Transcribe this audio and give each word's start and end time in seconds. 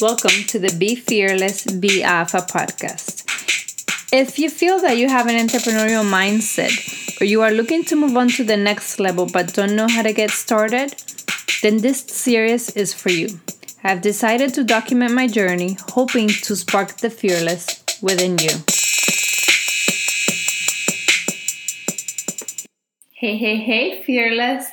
welcome 0.00 0.44
to 0.46 0.58
the 0.58 0.74
Be 0.78 0.94
Fearless, 0.94 1.66
Be 1.66 2.02
Alpha 2.02 2.38
podcast. 2.38 3.24
If 4.10 4.38
you 4.38 4.48
feel 4.48 4.80
that 4.80 4.96
you 4.96 5.08
have 5.08 5.26
an 5.26 5.36
entrepreneurial 5.36 6.04
mindset 6.04 7.20
or 7.20 7.26
you 7.26 7.42
are 7.42 7.50
looking 7.50 7.84
to 7.84 7.96
move 7.96 8.16
on 8.16 8.28
to 8.30 8.44
the 8.44 8.56
next 8.56 8.98
level 8.98 9.26
but 9.26 9.52
don't 9.52 9.76
know 9.76 9.88
how 9.88 10.00
to 10.00 10.14
get 10.14 10.30
started, 10.30 10.94
then 11.62 11.78
this 11.78 12.00
series 12.00 12.70
is 12.70 12.94
for 12.94 13.10
you. 13.10 13.40
I've 13.84 14.00
decided 14.00 14.54
to 14.54 14.64
document 14.64 15.12
my 15.12 15.26
journey, 15.26 15.76
hoping 15.90 16.28
to 16.28 16.56
spark 16.56 16.96
the 16.98 17.10
fearless 17.10 17.84
within 18.00 18.38
you. 18.38 18.50
Hey, 23.12 23.36
hey, 23.36 23.56
hey, 23.56 24.02
fearless. 24.02 24.66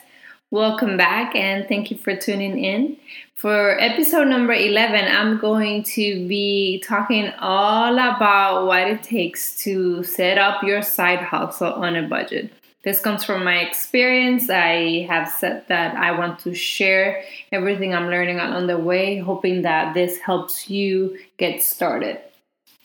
Welcome 0.52 0.96
back 0.96 1.36
and 1.36 1.68
thank 1.68 1.92
you 1.92 1.98
for 1.98 2.16
tuning 2.16 2.64
in. 2.64 2.96
For 3.38 3.80
episode 3.80 4.30
number 4.30 4.54
11, 4.54 5.16
I'm 5.16 5.38
going 5.38 5.84
to 5.84 6.28
be 6.28 6.84
talking 6.84 7.32
all 7.38 7.94
about 7.94 8.66
what 8.66 8.88
it 8.88 9.04
takes 9.04 9.56
to 9.62 10.02
set 10.02 10.40
up 10.40 10.64
your 10.64 10.82
side 10.82 11.20
hustle 11.20 11.72
on 11.72 11.96
a 11.96 12.08
budget. 12.08 12.52
This 12.84 13.00
comes 13.00 13.24
from 13.24 13.44
my 13.44 13.60
experience. 13.60 14.50
I 14.50 15.06
have 15.08 15.30
said 15.30 15.68
that 15.68 15.96
I 15.96 16.18
want 16.18 16.40
to 16.40 16.56
share 16.56 17.24
everything 17.52 17.94
I'm 17.94 18.08
learning 18.08 18.40
along 18.40 18.66
the 18.66 18.80
way, 18.80 19.20
hoping 19.20 19.62
that 19.62 19.94
this 19.94 20.18
helps 20.18 20.68
you 20.68 21.20
get 21.38 21.62
started. 21.62 22.20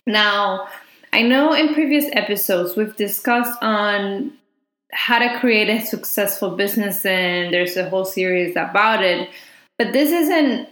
Now, 0.07 0.69
I 1.15 1.23
know 1.23 1.55
in 1.55 1.73
previous 1.73 2.11
episodes 2.13 2.77
we've 2.77 2.95
discussed 2.95 3.57
on 3.63 4.35
how 4.91 5.19
to 5.19 5.39
create 5.41 5.71
a 5.71 5.83
successful 5.87 6.51
business 6.57 7.07
and 7.07 7.55
there's 7.55 7.79
a 7.79 7.89
whole 7.89 8.05
series 8.05 8.55
about 8.55 9.03
it 9.03 9.31
but 9.83 9.93
this 9.93 10.11
isn't 10.11 10.69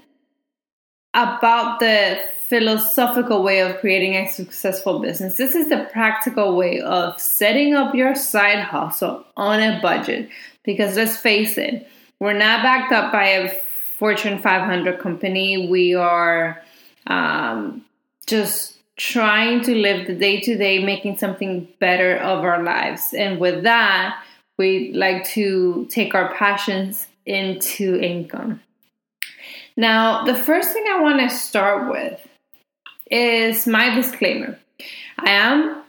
about 1.15 1.81
the 1.81 2.21
philosophical 2.49 3.43
way 3.43 3.61
of 3.61 3.79
creating 3.79 4.15
a 4.15 4.29
successful 4.29 5.01
business 5.01 5.37
this 5.37 5.55
is 5.55 5.69
the 5.69 5.89
practical 5.93 6.57
way 6.57 6.81
of 6.81 7.21
setting 7.21 7.75
up 7.75 7.95
your 7.95 8.15
side 8.15 8.61
hustle 8.61 9.25
on 9.37 9.61
a 9.61 9.81
budget 9.81 10.29
because 10.65 10.97
let's 10.97 11.17
face 11.17 11.59
it 11.59 11.89
we're 12.21 12.33
not 12.33 12.63
backed 12.63 12.93
up 12.93 13.13
by 13.13 13.25
a 13.25 13.61
fortune 13.99 14.39
500 14.39 14.99
company 14.99 15.69
we 15.69 15.95
are 15.95 16.63
um, 17.07 17.85
just 18.27 18.79
trying 18.97 19.63
to 19.63 19.75
live 19.75 20.07
the 20.07 20.15
day 20.15 20.41
to 20.41 20.59
day, 20.59 20.85
making 20.85 21.17
something 21.17 21.67
better 21.79 22.17
of 22.17 22.45
our 22.45 22.63
lives. 22.63 23.15
And 23.15 23.41
with 23.41 23.63
that, 23.63 24.23
we 24.59 24.93
like 24.93 25.25
to 25.29 25.87
take 25.91 26.15
our 26.15 26.35
passions 26.35 27.07
into 27.25 27.99
income. 27.99 28.61
Now, 29.81 30.25
the 30.25 30.35
first 30.35 30.75
thing 30.75 30.85
I 30.91 31.01
want 31.01 31.21
to 31.21 31.35
start 31.35 31.91
with 31.91 32.29
is 33.11 33.67
my 33.67 33.95
disclaimer. 33.95 34.59
I 35.19 35.31
am 35.31 35.83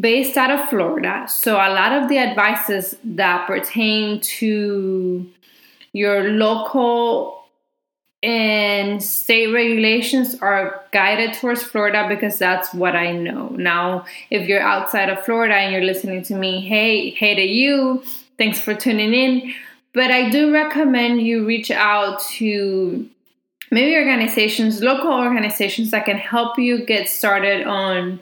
based 0.00 0.38
out 0.38 0.50
of 0.50 0.66
Florida, 0.70 1.26
so 1.28 1.56
a 1.56 1.68
lot 1.68 1.92
of 1.92 2.08
the 2.08 2.16
advices 2.16 2.96
that 3.04 3.46
pertain 3.46 4.22
to 4.40 5.30
your 5.92 6.30
local 6.30 7.44
and 8.22 9.02
state 9.02 9.52
regulations 9.52 10.36
are 10.40 10.82
guided 10.90 11.34
towards 11.34 11.62
Florida 11.62 12.06
because 12.08 12.38
that's 12.38 12.72
what 12.72 12.96
I 12.96 13.12
know. 13.12 13.48
Now, 13.48 14.06
if 14.30 14.48
you're 14.48 14.62
outside 14.62 15.10
of 15.10 15.22
Florida 15.22 15.54
and 15.54 15.70
you're 15.70 15.84
listening 15.84 16.22
to 16.22 16.34
me, 16.34 16.62
hey, 16.66 17.10
hey 17.10 17.34
to 17.34 17.42
you, 17.42 18.02
thanks 18.38 18.58
for 18.58 18.74
tuning 18.74 19.12
in. 19.12 19.52
But 19.92 20.10
I 20.10 20.30
do 20.30 20.50
recommend 20.50 21.20
you 21.20 21.44
reach 21.44 21.70
out 21.70 22.22
to 22.38 23.10
maybe 23.74 23.96
organizations, 23.96 24.80
local 24.80 25.12
organizations 25.12 25.90
that 25.90 26.04
can 26.04 26.16
help 26.16 26.58
you 26.58 26.86
get 26.86 27.08
started 27.08 27.66
on 27.66 28.20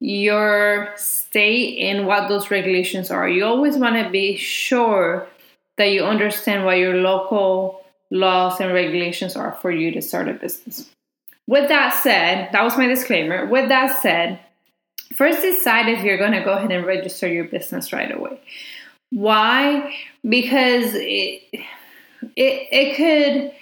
your 0.00 0.92
state 0.96 1.78
and 1.78 2.06
what 2.06 2.28
those 2.28 2.50
regulations 2.50 3.10
are. 3.10 3.26
You 3.26 3.46
always 3.46 3.78
want 3.78 3.96
to 3.96 4.10
be 4.10 4.36
sure 4.36 5.26
that 5.78 5.92
you 5.92 6.04
understand 6.04 6.66
what 6.66 6.76
your 6.76 6.96
local 6.96 7.82
laws 8.10 8.60
and 8.60 8.74
regulations 8.74 9.34
are 9.34 9.56
for 9.62 9.70
you 9.70 9.92
to 9.92 10.02
start 10.02 10.28
a 10.28 10.34
business. 10.34 10.90
With 11.46 11.68
that 11.68 11.94
said, 12.02 12.50
that 12.52 12.62
was 12.62 12.76
my 12.76 12.86
disclaimer. 12.86 13.46
With 13.46 13.70
that 13.70 14.02
said, 14.02 14.40
first 15.14 15.40
decide 15.40 15.88
if 15.88 16.04
you're 16.04 16.18
going 16.18 16.32
to 16.32 16.44
go 16.44 16.52
ahead 16.52 16.70
and 16.70 16.84
register 16.84 17.26
your 17.26 17.44
business 17.44 17.94
right 17.94 18.14
away. 18.14 18.38
Why? 19.08 19.94
Because 20.28 20.94
it, 20.94 21.42
it, 22.36 22.68
it 22.70 22.96
could 22.96 23.52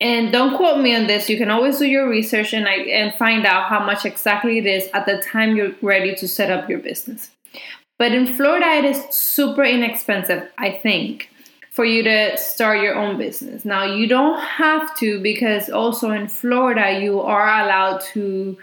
And 0.00 0.32
don't 0.32 0.56
quote 0.56 0.80
me 0.80 0.96
on 0.96 1.06
this. 1.06 1.28
You 1.28 1.36
can 1.36 1.50
always 1.50 1.78
do 1.78 1.84
your 1.84 2.08
research 2.08 2.54
and, 2.54 2.66
I, 2.66 2.76
and 2.76 3.14
find 3.16 3.44
out 3.44 3.68
how 3.68 3.84
much 3.84 4.06
exactly 4.06 4.56
it 4.56 4.64
is 4.64 4.88
at 4.94 5.04
the 5.04 5.18
time 5.18 5.54
you're 5.54 5.74
ready 5.82 6.14
to 6.14 6.26
set 6.26 6.50
up 6.50 6.70
your 6.70 6.78
business. 6.78 7.30
But 8.00 8.12
in 8.12 8.34
Florida, 8.34 8.66
it 8.78 8.86
is 8.86 9.04
super 9.10 9.62
inexpensive, 9.62 10.50
I 10.56 10.70
think, 10.70 11.28
for 11.70 11.84
you 11.84 12.02
to 12.04 12.34
start 12.38 12.80
your 12.80 12.94
own 12.94 13.18
business. 13.18 13.66
Now, 13.66 13.84
you 13.84 14.06
don't 14.06 14.40
have 14.40 14.96
to 15.00 15.20
because 15.20 15.68
also 15.68 16.10
in 16.10 16.26
Florida, 16.26 16.98
you 16.98 17.20
are 17.20 17.60
allowed 17.62 18.00
to 18.14 18.56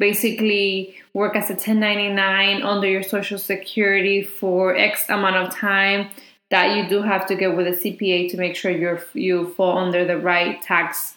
basically 0.00 0.96
work 1.14 1.36
as 1.36 1.50
a 1.50 1.52
1099 1.52 2.62
under 2.62 2.88
your 2.88 3.04
social 3.04 3.38
security 3.38 4.24
for 4.24 4.76
X 4.76 5.08
amount 5.08 5.36
of 5.36 5.54
time 5.54 6.10
that 6.50 6.76
you 6.76 6.88
do 6.88 7.00
have 7.00 7.26
to 7.26 7.36
get 7.36 7.56
with 7.56 7.68
a 7.68 7.76
CPA 7.80 8.28
to 8.32 8.38
make 8.38 8.56
sure 8.56 8.72
you're 8.72 9.04
you 9.14 9.54
fall 9.54 9.78
under 9.78 10.04
the 10.04 10.18
right 10.18 10.60
tax 10.62 11.14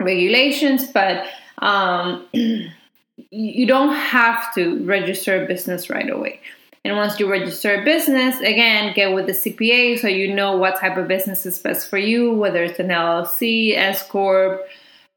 regulations, 0.00 0.86
but 0.86 1.26
um, 1.58 2.28
you 2.32 3.66
don't 3.66 3.92
have 3.92 4.54
to 4.54 4.84
register 4.84 5.42
a 5.42 5.48
business 5.48 5.90
right 5.90 6.08
away. 6.08 6.40
And 6.86 6.96
once 6.96 7.18
you 7.18 7.30
register 7.30 7.80
a 7.80 7.84
business, 7.84 8.38
again, 8.40 8.94
get 8.94 9.12
with 9.12 9.26
the 9.26 9.32
CPA 9.32 9.98
so 9.98 10.08
you 10.08 10.32
know 10.32 10.56
what 10.56 10.78
type 10.78 10.96
of 10.96 11.08
business 11.08 11.44
is 11.44 11.58
best 11.58 11.88
for 11.88 11.98
you, 11.98 12.32
whether 12.32 12.62
it's 12.62 12.78
an 12.78 12.88
LLC, 12.88 13.76
S 13.76 14.06
corp, 14.08 14.64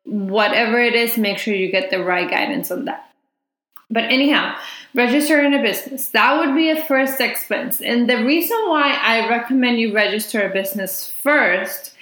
whatever 0.03 0.79
it 0.79 0.95
is. 0.95 1.17
Make 1.17 1.37
sure 1.37 1.53
you 1.53 1.71
get 1.71 1.89
the 1.89 2.03
right 2.03 2.29
guidance 2.29 2.71
on 2.71 2.85
that. 2.85 3.09
But 3.91 4.05
anyhow, 4.05 4.55
registering 4.93 5.53
a 5.53 5.61
business. 5.61 6.09
That 6.09 6.39
would 6.39 6.55
be 6.55 6.69
a 6.69 6.83
first 6.85 7.19
expense. 7.21 7.81
And 7.81 8.09
the 8.09 8.23
reason 8.23 8.57
why 8.67 8.97
I 9.01 9.29
recommend 9.29 9.79
you 9.79 9.93
register 9.93 10.47
a 10.47 10.53
business 10.53 11.07
first 11.07 11.95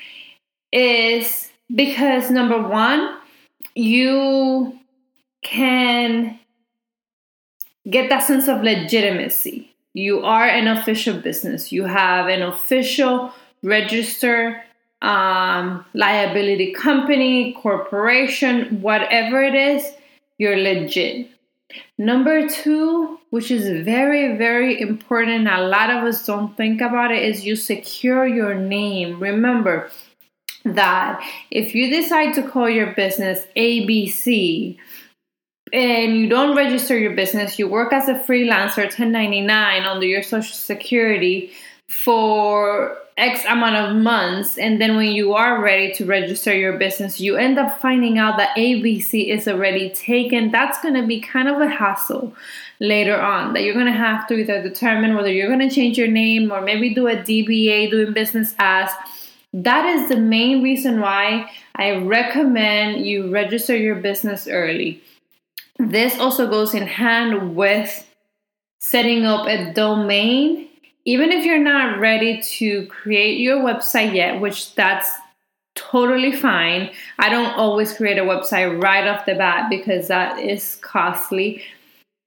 is 0.71 1.51
because 1.73 2.29
number 2.29 2.61
one, 2.61 3.17
you 3.75 4.79
can 5.43 6.39
get 7.89 8.09
that 8.09 8.23
sense 8.23 8.47
of 8.47 8.63
legitimacy. 8.63 9.73
You 9.93 10.23
are 10.23 10.47
an 10.47 10.67
official 10.67 11.19
business, 11.19 11.71
you 11.71 11.85
have 11.85 12.27
an 12.27 12.41
official 12.41 13.33
register 13.63 14.63
um, 15.01 15.85
liability 15.93 16.73
company, 16.73 17.53
corporation, 17.53 18.81
whatever 18.81 19.43
it 19.43 19.55
is, 19.55 19.85
you're 20.37 20.57
legit. 20.57 21.29
Number 21.97 22.47
two, 22.47 23.19
which 23.29 23.51
is 23.51 23.83
very, 23.85 24.37
very 24.37 24.79
important, 24.79 25.47
a 25.47 25.67
lot 25.67 25.89
of 25.89 26.03
us 26.03 26.25
don't 26.25 26.55
think 26.55 26.81
about 26.81 27.11
it, 27.11 27.23
is 27.23 27.45
you 27.45 27.55
secure 27.55 28.25
your 28.25 28.55
name. 28.55 29.19
Remember 29.19 29.91
that 30.63 31.23
if 31.51 31.75
you 31.75 31.89
decide 31.89 32.33
to 32.35 32.43
call 32.43 32.69
your 32.69 32.93
business 32.93 33.45
ABC 33.55 34.77
and 35.73 36.17
you 36.17 36.29
don't 36.29 36.55
register 36.55 36.97
your 36.97 37.13
business, 37.13 37.59
you 37.59 37.67
work 37.67 37.93
as 37.93 38.07
a 38.07 38.15
freelancer 38.15 38.83
1099 38.83 39.83
under 39.83 40.05
your 40.05 40.23
social 40.23 40.55
security, 40.55 41.51
for 41.87 42.97
X 43.17 43.43
amount 43.45 43.75
of 43.75 43.95
months, 43.95 44.57
and 44.57 44.79
then 44.79 44.95
when 44.95 45.11
you 45.11 45.33
are 45.33 45.61
ready 45.61 45.91
to 45.93 46.05
register 46.05 46.55
your 46.55 46.77
business, 46.77 47.19
you 47.19 47.35
end 47.35 47.57
up 47.57 47.81
finding 47.81 48.19
out 48.19 48.37
that 48.37 48.55
ABC 48.55 49.29
is 49.29 49.47
already 49.47 49.89
taken. 49.89 50.51
That's 50.51 50.79
going 50.81 50.93
to 50.93 51.07
be 51.07 51.19
kind 51.19 51.47
of 51.47 51.59
a 51.59 51.67
hassle 51.67 52.35
later 52.79 53.19
on 53.19 53.53
that 53.53 53.63
you're 53.63 53.73
going 53.73 53.87
to 53.87 53.91
have 53.91 54.27
to 54.27 54.35
either 54.35 54.61
determine 54.61 55.15
whether 55.15 55.31
you're 55.31 55.47
going 55.47 55.67
to 55.67 55.73
change 55.73 55.97
your 55.97 56.09
name 56.09 56.51
or 56.51 56.61
maybe 56.61 56.93
do 56.93 57.07
a 57.07 57.15
DBA 57.15 57.89
doing 57.89 58.13
business 58.13 58.53
as. 58.59 58.91
That 59.53 59.85
is 59.85 60.09
the 60.09 60.17
main 60.17 60.61
reason 60.61 60.99
why 60.99 61.49
I 61.75 61.95
recommend 61.95 63.05
you 63.05 63.31
register 63.31 63.75
your 63.75 63.95
business 63.95 64.47
early. 64.47 65.01
This 65.79 66.19
also 66.19 66.49
goes 66.49 66.73
in 66.73 66.87
hand 66.87 67.55
with 67.55 68.05
setting 68.79 69.25
up 69.25 69.47
a 69.47 69.73
domain. 69.73 70.69
Even 71.05 71.31
if 71.31 71.45
you're 71.45 71.57
not 71.57 71.99
ready 71.99 72.41
to 72.41 72.85
create 72.87 73.39
your 73.39 73.59
website 73.59 74.13
yet, 74.13 74.41
which 74.41 74.75
that's 74.75 75.09
totally 75.75 76.31
fine. 76.31 76.89
I 77.19 77.29
don't 77.29 77.53
always 77.53 77.95
create 77.95 78.17
a 78.17 78.23
website 78.23 78.81
right 78.81 79.07
off 79.07 79.25
the 79.25 79.35
bat 79.35 79.69
because 79.69 80.07
that 80.07 80.39
is 80.39 80.77
costly 80.81 81.63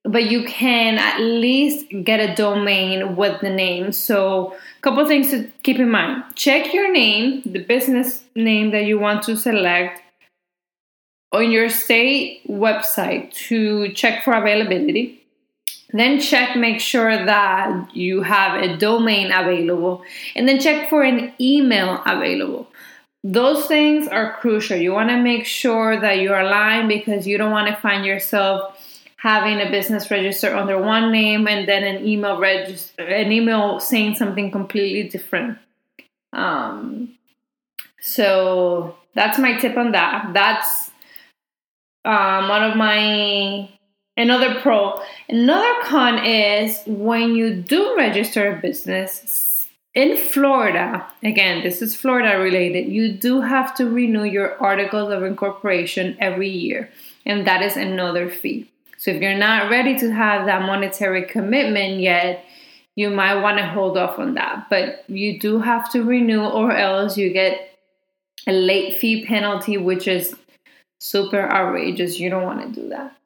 but 0.05 0.31
you 0.31 0.44
can 0.44 0.99
at 0.99 1.20
least 1.20 1.87
get 2.05 2.20
a 2.20 2.35
domain 2.35 3.17
with 3.17 3.41
the 3.41 3.50
name. 3.50 3.93
So, 3.93 4.55
a 4.79 4.81
couple 4.81 5.06
things 5.06 5.31
to 5.31 5.50
keep 5.62 5.79
in 5.79 5.91
mind 5.91 6.25
check 6.35 6.73
your 6.73 6.91
name, 6.93 7.43
the 7.44 7.62
business 7.62 8.25
name 8.35 8.70
that 8.70 8.85
you 8.85 8.99
want 8.99 9.23
to 9.25 9.37
select 9.37 10.03
on 11.32 11.50
your 11.50 11.69
state 11.69 12.43
website 12.49 13.32
to 13.32 13.93
check 13.93 14.25
for 14.25 14.32
availability. 14.32 15.23
Then 15.93 16.21
check, 16.21 16.56
make 16.56 16.81
sure 16.81 17.25
that 17.25 17.94
you 17.97 18.23
have 18.23 18.62
a 18.62 18.77
domain 18.77 19.32
available, 19.32 20.05
and 20.37 20.49
then 20.49 20.61
check 20.61 20.88
for 20.88 21.03
an 21.03 21.32
email 21.41 22.03
available. 22.06 22.69
Those 23.23 23.67
things 23.67 24.09
are 24.09 24.37
crucial. 24.41 24.79
You 24.79 24.93
want 24.93 25.11
to 25.11 25.21
make 25.21 25.44
sure 25.44 26.00
that 26.00 26.21
you're 26.21 26.38
aligned 26.38 26.88
because 26.88 27.27
you 27.27 27.38
don't 27.38 27.50
want 27.50 27.69
to 27.69 27.77
find 27.77 28.06
yourself 28.06 28.79
having 29.21 29.61
a 29.61 29.71
business 29.71 30.11
register 30.11 30.56
under 30.56 30.81
one 30.81 31.12
name 31.12 31.47
and 31.47 31.69
then 31.69 31.85
an 31.85 32.06
email 32.06 32.38
register 32.38 33.03
an 33.03 33.31
email 33.31 33.79
saying 33.79 34.15
something 34.15 34.50
completely 34.50 35.09
different 35.11 35.59
um, 36.32 37.12
so 38.00 38.97
that's 39.15 39.38
my 39.38 39.59
tip 39.59 39.77
on 39.77 39.93
that 39.93 40.31
that's 40.32 40.90
um, 42.05 42.49
one 42.49 42.62
of 42.62 42.76
my 42.76 43.69
another 44.17 44.61
pro 44.61 45.00
another 45.29 45.82
con 45.82 46.25
is 46.25 46.81
when 46.87 47.35
you 47.35 47.55
do 47.55 47.97
register 47.97 48.56
a 48.56 48.61
business 48.61 49.50
in 49.94 50.17
Florida, 50.17 51.05
again, 51.25 51.64
this 51.64 51.82
is 51.82 51.97
Florida 51.97 52.38
related, 52.38 52.87
you 52.87 53.12
do 53.12 53.41
have 53.41 53.75
to 53.75 53.91
renew 53.91 54.23
your 54.23 54.56
articles 54.62 55.11
of 55.11 55.25
incorporation 55.25 56.17
every 56.20 56.49
year, 56.49 56.91
and 57.26 57.44
that 57.47 57.61
is 57.62 57.76
another 57.76 58.31
fee. 58.31 58.70
So 58.99 59.11
if 59.11 59.20
you're 59.20 59.37
not 59.37 59.69
ready 59.69 59.99
to 59.99 60.12
have 60.12 60.46
that 60.46 60.62
monetary 60.62 61.25
commitment 61.25 62.00
yet, 62.00 62.44
you 62.94 63.11
might 63.11 63.41
want 63.41 63.58
to 63.58 63.67
hold 63.67 63.96
off 63.96 64.19
on 64.19 64.35
that. 64.35 64.67
But 64.70 65.05
you 65.08 65.41
do 65.41 65.58
have 65.58 65.91
to 65.93 66.05
renew, 66.05 66.44
or 66.44 66.70
else 66.70 67.17
you 67.17 67.32
get 67.32 67.79
a 68.46 68.53
late 68.53 68.99
fee 68.99 69.25
penalty, 69.25 69.76
which 69.76 70.06
is 70.06 70.37
super 71.00 71.50
outrageous. 71.50 72.20
You 72.20 72.31
don't 72.31 72.44
want 72.44 72.75
to 72.75 72.81
do 72.81 72.88
that. 72.91 73.17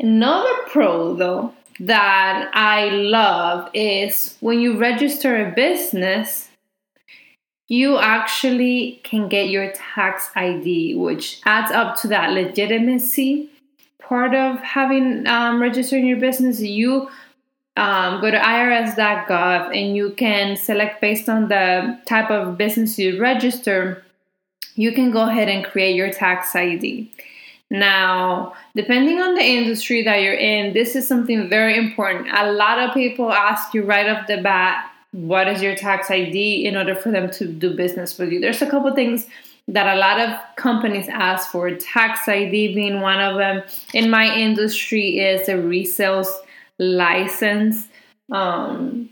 Another 0.00 0.54
pro, 0.68 1.14
though, 1.14 1.52
that 1.80 2.50
I 2.54 2.88
love 2.88 3.70
is 3.74 4.36
when 4.40 4.60
you 4.60 4.78
register 4.78 5.46
a 5.46 5.52
business, 5.52 6.48
you 7.68 7.98
actually 7.98 9.00
can 9.04 9.28
get 9.28 9.48
your 9.50 9.72
tax 9.72 10.30
ID, 10.34 10.94
which 10.94 11.40
adds 11.44 11.70
up 11.72 12.00
to 12.00 12.08
that 12.08 12.32
legitimacy 12.32 13.50
part 14.04 14.34
of 14.34 14.58
having 14.60 15.26
um, 15.26 15.60
registering 15.60 16.06
your 16.06 16.18
business, 16.18 16.60
you 16.60 17.08
um, 17.76 18.20
go 18.20 18.30
to 18.30 18.38
irs.gov 18.38 19.76
and 19.76 19.96
you 19.96 20.10
can 20.12 20.56
select 20.56 21.00
based 21.00 21.28
on 21.28 21.48
the 21.48 21.98
type 22.06 22.30
of 22.30 22.56
business 22.56 22.98
you 22.98 23.20
register, 23.20 24.03
you 24.74 24.92
can 24.92 25.10
go 25.10 25.28
ahead 25.28 25.48
and 25.48 25.64
create 25.64 25.96
your 25.96 26.12
tax 26.12 26.54
ID. 26.54 27.10
Now, 27.70 28.54
depending 28.76 29.20
on 29.20 29.34
the 29.34 29.42
industry 29.42 30.02
that 30.02 30.20
you're 30.20 30.34
in, 30.34 30.74
this 30.74 30.94
is 30.94 31.08
something 31.08 31.48
very 31.48 31.76
important. 31.76 32.28
A 32.32 32.52
lot 32.52 32.78
of 32.78 32.94
people 32.94 33.32
ask 33.32 33.74
you 33.74 33.82
right 33.82 34.08
off 34.08 34.26
the 34.26 34.40
bat, 34.40 34.90
what 35.12 35.48
is 35.48 35.62
your 35.62 35.74
tax 35.76 36.10
ID 36.10 36.66
in 36.66 36.76
order 36.76 36.94
for 36.94 37.10
them 37.10 37.30
to 37.32 37.46
do 37.46 37.74
business 37.74 38.18
with 38.18 38.30
you? 38.32 38.40
There's 38.40 38.62
a 38.62 38.70
couple 38.70 38.92
things 38.94 39.26
that 39.68 39.96
a 39.96 39.98
lot 39.98 40.20
of 40.20 40.36
companies 40.56 41.08
ask 41.08 41.50
for, 41.50 41.70
tax 41.70 42.28
ID 42.28 42.74
being 42.74 43.00
one 43.00 43.20
of 43.20 43.36
them. 43.36 43.62
In 43.94 44.10
my 44.10 44.34
industry, 44.34 45.20
is 45.20 45.48
a 45.48 45.54
resales 45.54 46.28
license. 46.78 47.88
Um, 48.30 49.08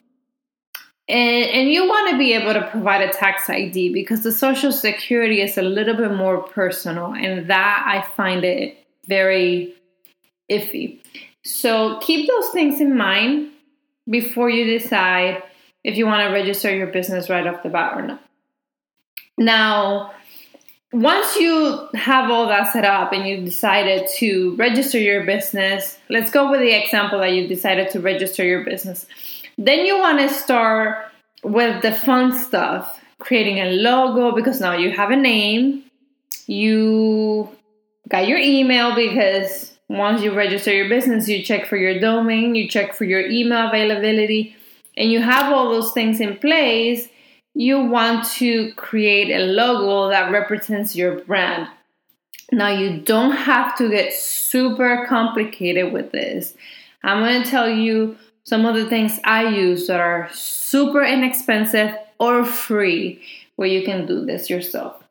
and, 1.08 1.44
and 1.44 1.69
you 1.70 1.88
want 1.88 2.10
to 2.10 2.19
be 2.19 2.32
able 2.32 2.54
to 2.54 2.66
provide 2.69 3.02
a 3.02 3.12
tax 3.12 3.50
ID 3.50 3.93
because 3.93 4.22
the 4.22 4.32
Social 4.32 4.72
Security 4.72 5.40
is 5.40 5.58
a 5.58 5.62
little 5.62 5.96
bit 5.96 6.12
more 6.12 6.43
personal, 6.43 7.14
and 7.14 7.49
that 7.50 7.84
I 7.87 8.02
find 8.14 8.44
it 8.44 8.87
very 9.06 9.75
iffy. 10.50 11.00
So 11.44 11.99
keep 11.99 12.28
those 12.28 12.50
things 12.50 12.81
in 12.81 12.96
mind 12.96 13.50
before 14.08 14.49
you 14.49 14.78
decide 14.78 15.43
if 15.84 15.96
you 15.96 16.06
want 16.06 16.26
to 16.26 16.32
register 16.32 16.75
your 16.75 16.87
business 16.87 17.28
right 17.28 17.46
off 17.46 17.62
the 17.62 17.69
bat 17.69 17.94
or 17.96 18.02
not. 18.02 18.22
Now, 19.38 20.12
once 20.93 21.37
you 21.37 21.88
have 21.94 22.31
all 22.31 22.46
that 22.49 22.72
set 22.72 22.84
up 22.84 23.12
and 23.12 23.26
you 23.26 23.43
decided 23.44 24.08
to 24.16 24.54
register 24.56 24.99
your 24.99 25.25
business, 25.25 25.99
let's 26.10 26.31
go 26.31 26.50
with 26.50 26.60
the 26.60 26.72
example 26.72 27.19
that 27.19 27.32
you 27.32 27.49
decided 27.49 27.90
to 27.90 28.00
register 28.00 28.44
your 28.44 28.62
business. 28.64 29.06
Then 29.58 29.87
you 29.87 29.99
want 29.99 30.19
to 30.19 30.28
start 30.28 31.06
with 31.43 31.82
the 31.82 31.93
fun 31.93 32.37
stuff, 32.38 33.00
creating 33.19 33.58
a 33.58 33.70
logo 33.70 34.34
because 34.34 34.60
now 34.60 34.76
you 34.76 34.90
have 34.93 35.10
a 35.10 35.16
name. 35.16 35.84
You 36.46 37.49
got 38.08 38.28
your 38.28 38.38
email 38.38 38.94
because 38.94 39.76
once 39.88 40.22
you 40.22 40.32
register 40.32 40.72
your 40.72 40.88
business, 40.88 41.28
you 41.28 41.43
check 41.43 41.66
for 41.66 41.76
your 41.76 42.00
domain, 42.00 42.54
you 42.54 42.69
check 42.69 42.94
for 42.94 43.04
your 43.04 43.20
email 43.20 43.69
availability, 43.69 44.56
and 44.96 45.11
you 45.11 45.21
have 45.21 45.52
all 45.52 45.71
those 45.71 45.92
things 45.92 46.21
in 46.21 46.37
place 46.38 47.09
you 47.54 47.80
want 47.80 48.25
to 48.25 48.73
create 48.75 49.30
a 49.30 49.44
logo 49.44 50.09
that 50.09 50.30
represents 50.30 50.97
your 50.97 51.21
brand. 51.21 51.68
Now, 52.50 52.68
you 52.68 53.00
don't 53.00 53.32
have 53.32 53.76
to 53.78 53.90
get 53.90 54.12
super 54.12 55.06
complicated 55.06 55.92
with 55.92 56.12
this. 56.12 56.54
I'm 57.02 57.21
going 57.21 57.42
to 57.42 57.50
tell 57.50 57.68
you 57.68 58.16
some 58.44 58.66
of 58.66 58.75
the 58.75 58.88
things 58.88 59.20
I 59.25 59.49
use 59.49 59.87
that 59.87 60.00
are 60.00 60.28
super 60.32 61.02
inexpensive 61.04 61.94
or 62.18 62.44
free 62.44 63.22
where 63.56 63.68
you 63.68 63.82
can 63.84 64.06
do 64.06 64.25
this 64.25 64.50
yourself. 64.50 65.02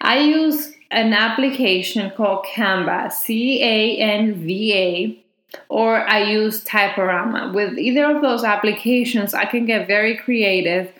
I 0.00 0.18
use 0.18 0.72
an 0.90 1.12
application 1.12 2.10
called 2.10 2.46
Canva, 2.46 3.10
C 3.12 3.62
A 3.62 3.96
N 3.98 4.34
V 4.34 4.74
A, 4.74 5.24
or 5.68 6.08
I 6.08 6.30
use 6.30 6.64
Typorama. 6.64 7.54
With 7.54 7.78
either 7.78 8.14
of 8.14 8.22
those 8.22 8.44
applications, 8.44 9.34
I 9.34 9.46
can 9.46 9.64
get 9.64 9.86
very 9.86 10.16
creative 10.16 10.92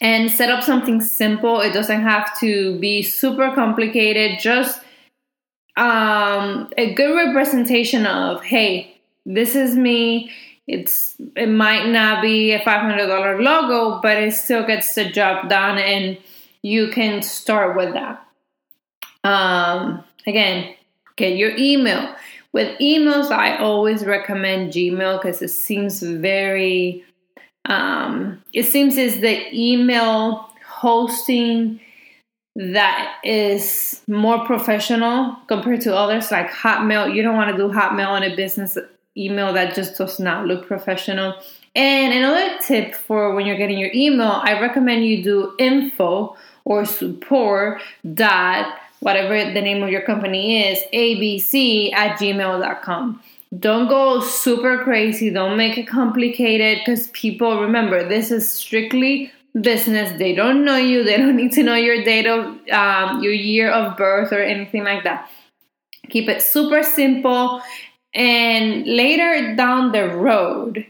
and 0.00 0.30
set 0.30 0.50
up 0.50 0.64
something 0.64 1.00
simple. 1.00 1.60
It 1.60 1.72
doesn't 1.72 2.02
have 2.02 2.38
to 2.40 2.78
be 2.80 3.02
super 3.02 3.52
complicated, 3.54 4.40
just 4.40 4.80
um, 5.76 6.70
a 6.76 6.92
good 6.94 7.14
representation 7.14 8.04
of, 8.06 8.42
hey, 8.42 8.96
this 9.24 9.54
is 9.54 9.76
me. 9.76 10.30
It's 10.66 11.16
it 11.36 11.48
might 11.48 11.88
not 11.88 12.22
be 12.22 12.52
a 12.52 12.60
$500 12.60 13.42
logo, 13.42 14.00
but 14.00 14.16
it 14.16 14.32
still 14.32 14.64
gets 14.66 14.94
the 14.94 15.10
job 15.10 15.48
done, 15.48 15.78
and 15.78 16.18
you 16.62 16.88
can 16.88 17.22
start 17.22 17.76
with 17.76 17.94
that. 17.94 18.24
Um, 19.24 20.04
again, 20.26 20.74
get 21.16 21.36
your 21.36 21.56
email. 21.56 22.14
With 22.52 22.78
emails, 22.78 23.30
I 23.30 23.56
always 23.56 24.04
recommend 24.04 24.72
Gmail 24.72 25.20
because 25.20 25.42
it 25.42 25.48
seems 25.48 26.02
very 26.02 27.04
um, 27.64 28.42
it 28.52 28.64
seems 28.64 28.96
is 28.96 29.20
the 29.20 29.46
email 29.54 30.48
hosting 30.66 31.80
that 32.54 33.16
is 33.24 34.02
more 34.08 34.44
professional 34.44 35.36
compared 35.46 35.80
to 35.82 35.96
others 35.96 36.30
like 36.30 36.50
Hotmail. 36.50 37.14
You 37.14 37.22
don't 37.22 37.36
want 37.36 37.50
to 37.50 37.56
do 37.56 37.72
Hotmail 37.72 38.08
on 38.08 38.22
a 38.24 38.34
business 38.34 38.76
email 39.16 39.52
that 39.52 39.74
just 39.74 39.96
does 39.98 40.18
not 40.18 40.46
look 40.46 40.66
professional. 40.66 41.34
And 41.74 42.12
another 42.12 42.58
tip 42.66 42.94
for 42.94 43.34
when 43.34 43.46
you're 43.46 43.56
getting 43.56 43.78
your 43.78 43.90
email, 43.94 44.40
I 44.42 44.60
recommend 44.60 45.04
you 45.06 45.22
do 45.22 45.54
info 45.58 46.36
or 46.64 46.84
support 46.84 47.80
dot 48.14 48.78
whatever 49.02 49.52
the 49.52 49.60
name 49.60 49.82
of 49.82 49.90
your 49.90 50.02
company 50.02 50.64
is, 50.68 50.78
abc 50.94 51.92
at 51.92 52.18
gmail.com. 52.18 53.20
don't 53.58 53.88
go 53.88 54.20
super 54.20 54.78
crazy. 54.84 55.28
Don't 55.28 55.56
make 55.56 55.76
it 55.76 55.88
complicated 55.88 56.78
because 56.78 57.08
people 57.08 57.60
remember 57.60 58.08
this 58.08 58.30
is 58.30 58.50
strictly 58.50 59.30
business. 59.60 60.16
They 60.18 60.34
don't 60.34 60.64
know 60.64 60.76
you. 60.76 61.04
They 61.04 61.16
don't 61.16 61.36
need 61.42 61.52
to 61.52 61.62
know 61.62 61.74
your 61.74 62.02
date 62.04 62.26
of 62.26 62.44
um, 62.70 63.22
your 63.22 63.32
year 63.32 63.70
of 63.70 63.96
birth 63.96 64.32
or 64.32 64.40
anything 64.40 64.84
like 64.84 65.04
that. 65.04 65.28
Keep 66.08 66.28
it 66.28 66.40
super 66.40 66.82
simple. 66.82 67.60
And 68.14 68.86
later 68.86 69.56
down 69.56 69.92
the 69.92 70.08
road, 70.08 70.86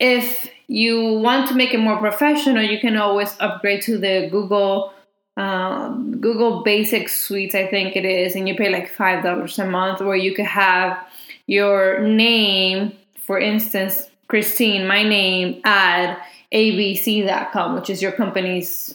if 0.00 0.50
you 0.68 1.18
want 1.18 1.48
to 1.48 1.54
make 1.54 1.74
it 1.74 1.78
more 1.78 1.98
professional, 1.98 2.62
you 2.62 2.80
can 2.80 2.96
always 2.96 3.36
upgrade 3.40 3.82
to 3.82 3.98
the 3.98 4.28
Google 4.30 4.92
um, 5.36 6.18
Google 6.20 6.62
Basic 6.62 7.08
Suites, 7.08 7.54
I 7.54 7.66
think 7.66 7.96
it 7.96 8.04
is, 8.04 8.34
and 8.34 8.46
you 8.46 8.54
pay 8.54 8.70
like 8.70 8.90
five 8.90 9.24
dollars 9.24 9.58
a 9.58 9.64
month, 9.64 10.00
where 10.00 10.16
you 10.16 10.34
could 10.34 10.46
have 10.46 11.06
your 11.46 12.00
name, 12.00 12.92
for 13.16 13.38
instance, 13.38 14.10
Christine, 14.28 14.86
my 14.86 15.02
name, 15.02 15.60
add 15.64 16.18
abc.com, 16.52 17.74
which 17.74 17.90
is 17.90 18.02
your 18.02 18.12
company's 18.12 18.94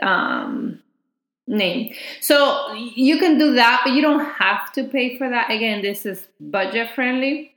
um, 0.00 0.81
name. 1.46 1.94
So 2.20 2.72
you 2.74 3.18
can 3.18 3.38
do 3.38 3.54
that, 3.54 3.82
but 3.84 3.92
you 3.92 4.02
don't 4.02 4.24
have 4.24 4.72
to 4.72 4.84
pay 4.84 5.16
for 5.18 5.28
that. 5.28 5.50
Again, 5.50 5.82
this 5.82 6.06
is 6.06 6.28
budget 6.40 6.90
friendly. 6.94 7.54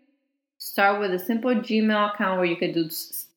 Start 0.58 1.00
with 1.00 1.14
a 1.14 1.20
simple 1.20 1.54
Gmail 1.56 2.14
account 2.14 2.38
where 2.38 2.46
you 2.46 2.56
can 2.56 2.72
do 2.72 2.90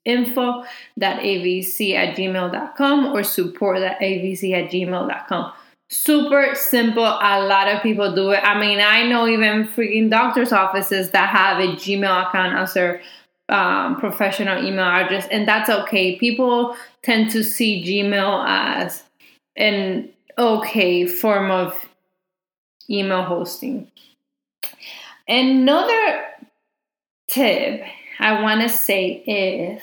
info.abc 0.04 1.94
at 1.94 2.16
gmail.com 2.16 3.06
or 3.06 3.22
support.abc 3.22 4.52
at 4.52 4.70
gmail.com. 4.70 5.52
Super 5.90 6.54
simple. 6.54 7.04
A 7.04 7.42
lot 7.44 7.68
of 7.68 7.82
people 7.82 8.14
do 8.14 8.30
it. 8.30 8.40
I 8.42 8.60
mean, 8.60 8.78
I 8.78 9.06
know 9.08 9.26
even 9.26 9.66
freaking 9.68 10.10
doctor's 10.10 10.52
offices 10.52 11.12
that 11.12 11.30
have 11.30 11.58
a 11.60 11.68
Gmail 11.68 12.28
account 12.28 12.58
as 12.58 12.74
their 12.74 13.00
um, 13.48 13.96
professional 13.98 14.62
email 14.62 14.84
address, 14.84 15.26
and 15.30 15.48
that's 15.48 15.70
okay. 15.70 16.16
People 16.18 16.76
tend 17.02 17.30
to 17.30 17.42
see 17.42 17.82
Gmail 17.82 18.44
as 18.46 19.02
an 19.56 20.10
okay 20.38 21.06
form 21.06 21.50
of 21.50 21.88
email 22.88 23.22
hosting. 23.22 23.90
Another 25.26 26.24
tip 27.28 27.82
I 28.18 28.42
want 28.42 28.62
to 28.62 28.68
say 28.68 29.22
is 29.26 29.82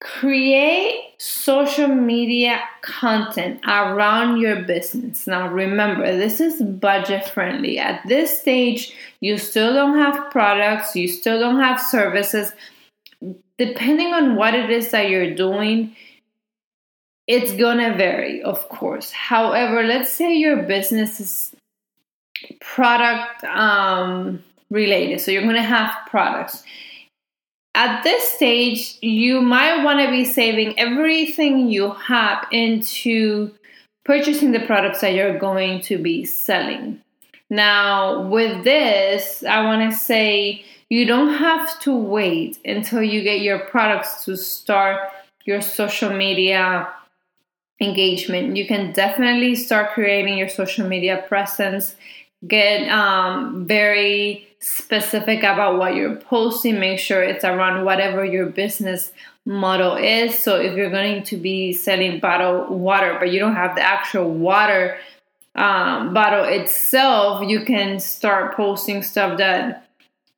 create 0.00 1.14
social 1.18 1.88
media 1.88 2.60
content 2.82 3.60
around 3.66 4.40
your 4.40 4.62
business. 4.62 5.26
Now, 5.26 5.48
remember, 5.48 6.16
this 6.16 6.40
is 6.40 6.62
budget 6.62 7.28
friendly. 7.28 7.78
At 7.78 8.06
this 8.06 8.38
stage, 8.38 8.94
you 9.20 9.38
still 9.38 9.74
don't 9.74 9.98
have 9.98 10.30
products, 10.30 10.94
you 10.94 11.08
still 11.08 11.40
don't 11.40 11.60
have 11.60 11.80
services. 11.80 12.52
Depending 13.58 14.14
on 14.14 14.36
what 14.36 14.54
it 14.54 14.70
is 14.70 14.92
that 14.92 15.10
you're 15.10 15.34
doing, 15.34 15.96
it's 17.28 17.52
gonna 17.52 17.94
vary, 17.96 18.42
of 18.42 18.68
course. 18.68 19.12
However, 19.12 19.84
let's 19.84 20.12
say 20.12 20.34
your 20.34 20.62
business 20.62 21.20
is 21.20 21.52
product 22.60 23.44
um, 23.44 24.42
related, 24.70 25.20
so 25.20 25.30
you're 25.30 25.42
gonna 25.42 25.62
have 25.62 25.94
products 26.08 26.64
at 27.78 28.02
this 28.02 28.24
stage, 28.24 28.98
you 29.02 29.40
might 29.40 29.84
want 29.84 30.00
to 30.00 30.10
be 30.10 30.24
saving 30.24 30.76
everything 30.80 31.68
you 31.68 31.92
have 31.92 32.44
into 32.50 33.52
purchasing 34.04 34.50
the 34.50 34.58
products 34.58 35.00
that 35.00 35.14
you're 35.14 35.38
going 35.38 35.80
to 35.82 35.96
be 35.96 36.24
selling. 36.24 37.00
Now, 37.50 38.22
with 38.22 38.64
this, 38.64 39.44
I 39.44 39.62
want 39.62 39.88
to 39.88 39.96
say 39.96 40.64
you 40.88 41.06
don't 41.06 41.34
have 41.34 41.78
to 41.82 41.94
wait 41.94 42.58
until 42.64 43.00
you 43.00 43.22
get 43.22 43.42
your 43.42 43.60
products 43.60 44.24
to 44.24 44.36
start 44.36 45.12
your 45.44 45.60
social 45.60 46.10
media 46.10 46.88
engagement. 47.80 48.56
You 48.56 48.66
can 48.66 48.92
definitely 48.92 49.54
start 49.54 49.92
creating 49.92 50.38
your 50.38 50.48
social 50.48 50.86
media 50.86 51.24
presence, 51.28 51.94
get 52.46 52.88
um, 52.88 53.66
very 53.66 54.48
specific 54.60 55.40
about 55.40 55.78
what 55.78 55.94
you're 55.94 56.16
posting. 56.16 56.80
Make 56.80 56.98
sure 56.98 57.22
it's 57.22 57.44
around 57.44 57.84
whatever 57.84 58.24
your 58.24 58.46
business 58.46 59.12
model 59.44 59.96
is. 59.96 60.38
So 60.42 60.60
if 60.60 60.76
you're 60.76 60.90
going 60.90 61.22
to 61.24 61.36
be 61.36 61.72
selling 61.72 62.20
bottled 62.20 62.70
water, 62.70 63.16
but 63.18 63.30
you 63.30 63.38
don't 63.38 63.54
have 63.54 63.76
the 63.76 63.82
actual 63.82 64.30
water 64.30 64.98
um, 65.54 66.14
bottle 66.14 66.44
itself, 66.44 67.48
you 67.48 67.64
can 67.64 67.98
start 67.98 68.54
posting 68.54 69.02
stuff 69.02 69.38
that 69.38 69.88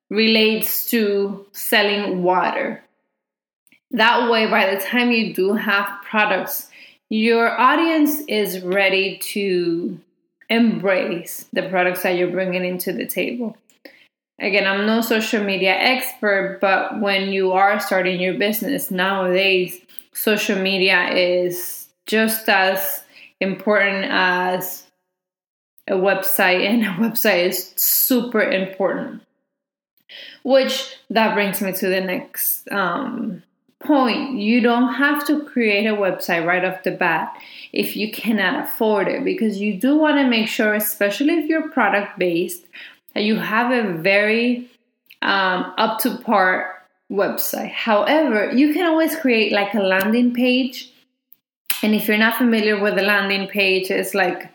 relates 0.08 0.86
to 0.86 1.46
selling 1.52 2.22
water. 2.22 2.82
That 3.90 4.30
way, 4.30 4.46
by 4.46 4.74
the 4.74 4.80
time 4.80 5.10
you 5.10 5.34
do 5.34 5.54
have 5.54 5.86
products, 6.04 6.69
your 7.10 7.60
audience 7.60 8.20
is 8.28 8.60
ready 8.60 9.18
to 9.18 10.00
embrace 10.48 11.46
the 11.52 11.68
products 11.68 12.02
that 12.02 12.16
you're 12.16 12.30
bringing 12.30 12.64
into 12.64 12.92
the 12.92 13.06
table 13.06 13.56
again, 14.40 14.66
I'm 14.66 14.86
no 14.86 15.00
social 15.00 15.44
media 15.44 15.72
expert, 15.72 16.58
but 16.60 17.00
when 17.00 17.32
you 17.32 17.52
are 17.52 17.78
starting 17.78 18.20
your 18.20 18.34
business 18.34 18.90
nowadays, 18.90 19.78
social 20.12 20.58
media 20.58 21.12
is 21.12 21.88
just 22.06 22.48
as 22.48 23.04
important 23.40 24.06
as 24.10 24.86
a 25.88 25.94
website, 25.94 26.66
and 26.66 26.82
a 26.82 27.08
website 27.08 27.48
is 27.48 27.72
super 27.76 28.42
important. 28.42 29.22
Which 30.42 30.96
that 31.10 31.34
brings 31.34 31.60
me 31.60 31.72
to 31.72 31.88
the 31.88 32.00
next 32.00 32.70
um, 32.72 33.42
point. 33.82 34.38
You 34.38 34.60
don't 34.60 34.94
have 34.94 35.26
to 35.26 35.44
create 35.44 35.86
a 35.86 35.94
website 35.94 36.46
right 36.46 36.64
off 36.64 36.82
the 36.82 36.90
bat 36.90 37.36
if 37.72 37.96
you 37.96 38.12
cannot 38.12 38.64
afford 38.64 39.08
it, 39.08 39.24
because 39.24 39.58
you 39.58 39.74
do 39.74 39.96
want 39.96 40.18
to 40.18 40.28
make 40.28 40.48
sure, 40.48 40.74
especially 40.74 41.34
if 41.34 41.48
you're 41.48 41.70
product 41.70 42.18
based, 42.18 42.66
that 43.14 43.22
you 43.22 43.36
have 43.36 43.72
a 43.72 43.92
very 43.94 44.68
um, 45.22 45.72
up 45.78 45.98
to 46.00 46.16
par 46.18 46.84
website. 47.10 47.72
However, 47.72 48.52
you 48.52 48.72
can 48.72 48.86
always 48.86 49.16
create 49.16 49.52
like 49.52 49.74
a 49.74 49.80
landing 49.80 50.34
page. 50.34 50.92
And 51.82 51.94
if 51.94 52.06
you're 52.06 52.18
not 52.18 52.36
familiar 52.36 52.78
with 52.78 52.94
the 52.94 53.02
landing 53.02 53.48
page, 53.48 53.90
it's 53.90 54.14
like 54.14 54.50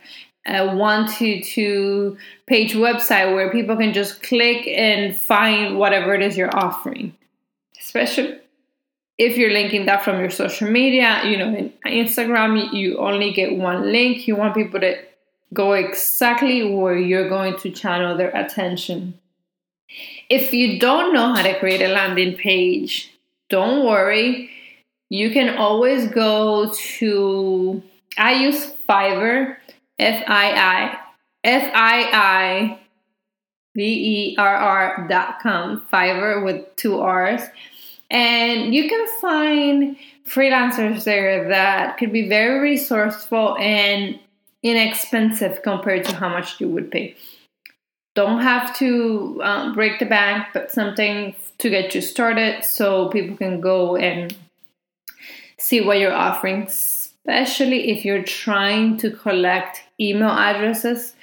a 0.46 0.76
one 0.76 1.12
to 1.14 1.42
two 1.42 2.18
page 2.46 2.74
website 2.74 3.34
where 3.34 3.52
people 3.52 3.76
can 3.76 3.94
just 3.94 4.22
click 4.22 4.68
and 4.68 5.18
find 5.18 5.78
whatever 5.78 6.14
it 6.14 6.22
is 6.22 6.38
you're 6.38 6.56
offering. 6.56 7.16
Especially 7.80 8.40
if 9.18 9.38
you're 9.38 9.52
linking 9.52 9.86
that 9.86 10.04
from 10.04 10.20
your 10.20 10.30
social 10.30 10.70
media, 10.70 11.22
you 11.26 11.38
know, 11.38 11.56
in 11.56 11.72
Instagram, 11.86 12.74
you 12.74 12.98
only 12.98 13.32
get 13.32 13.58
one 13.58 13.92
link. 13.92 14.28
You 14.28 14.36
want 14.36 14.56
people 14.56 14.80
to 14.82 14.98
go 15.54 15.74
exactly 15.74 16.74
where 16.74 16.98
you're 16.98 17.30
going 17.30 17.58
to 17.60 17.72
channel 17.72 18.18
their 18.18 18.36
attention. 18.36 19.18
If 20.30 20.54
you 20.54 20.80
don't 20.80 21.14
know 21.14 21.34
how 21.34 21.44
to 21.44 21.58
create 21.60 21.82
a 21.82 21.88
landing 21.88 22.36
page, 22.36 23.14
don't 23.50 23.86
worry. 23.86 24.50
You 25.10 25.30
can 25.30 25.56
always 25.58 26.10
go 26.10 26.74
to, 26.74 27.84
I 28.18 28.34
use 28.34 28.74
Fiverr, 28.90 29.58
F 30.00 30.24
I 30.28 30.52
I, 30.52 30.98
F 31.44 31.72
I 31.74 32.10
I 32.12 32.80
V 33.76 33.84
E 33.84 34.36
R 34.38 34.56
R 34.56 35.08
dot 35.08 35.40
com, 35.42 35.86
Fiverr 35.92 36.44
with 36.44 36.76
two 36.76 37.00
R's. 37.00 37.44
And 38.10 38.74
you 38.74 38.88
can 38.90 39.08
find 39.20 39.98
freelancers 40.28 41.04
there 41.04 41.48
that 41.50 41.98
could 41.98 42.12
be 42.12 42.28
very 42.28 42.60
resourceful 42.60 43.58
and 43.58 44.20
inexpensive 44.64 45.62
compared 45.64 46.06
to 46.06 46.16
how 46.16 46.30
much 46.30 46.60
you 46.60 46.68
would 46.70 46.92
pay. 46.92 47.16
Don't 48.16 48.42
have 48.42 48.76
to 48.78 49.42
um, 49.44 49.74
break 49.74 50.00
the 50.00 50.06
bank, 50.06 50.48
but 50.54 50.72
something 50.72 51.36
to 51.58 51.70
get 51.70 51.94
you 51.94 52.02
started 52.02 52.64
so 52.64 53.10
people 53.10 53.36
can 53.36 53.60
go 53.60 53.96
and 53.96 54.36
see 55.58 55.82
what 55.82 56.00
you're 56.00 56.14
offering, 56.14 56.64
especially 56.64 57.92
if 57.92 58.06
you're 58.06 58.24
trying 58.24 58.98
to 58.98 59.12
collect 59.12 59.84
email 60.00 60.30
addresses 60.30 61.16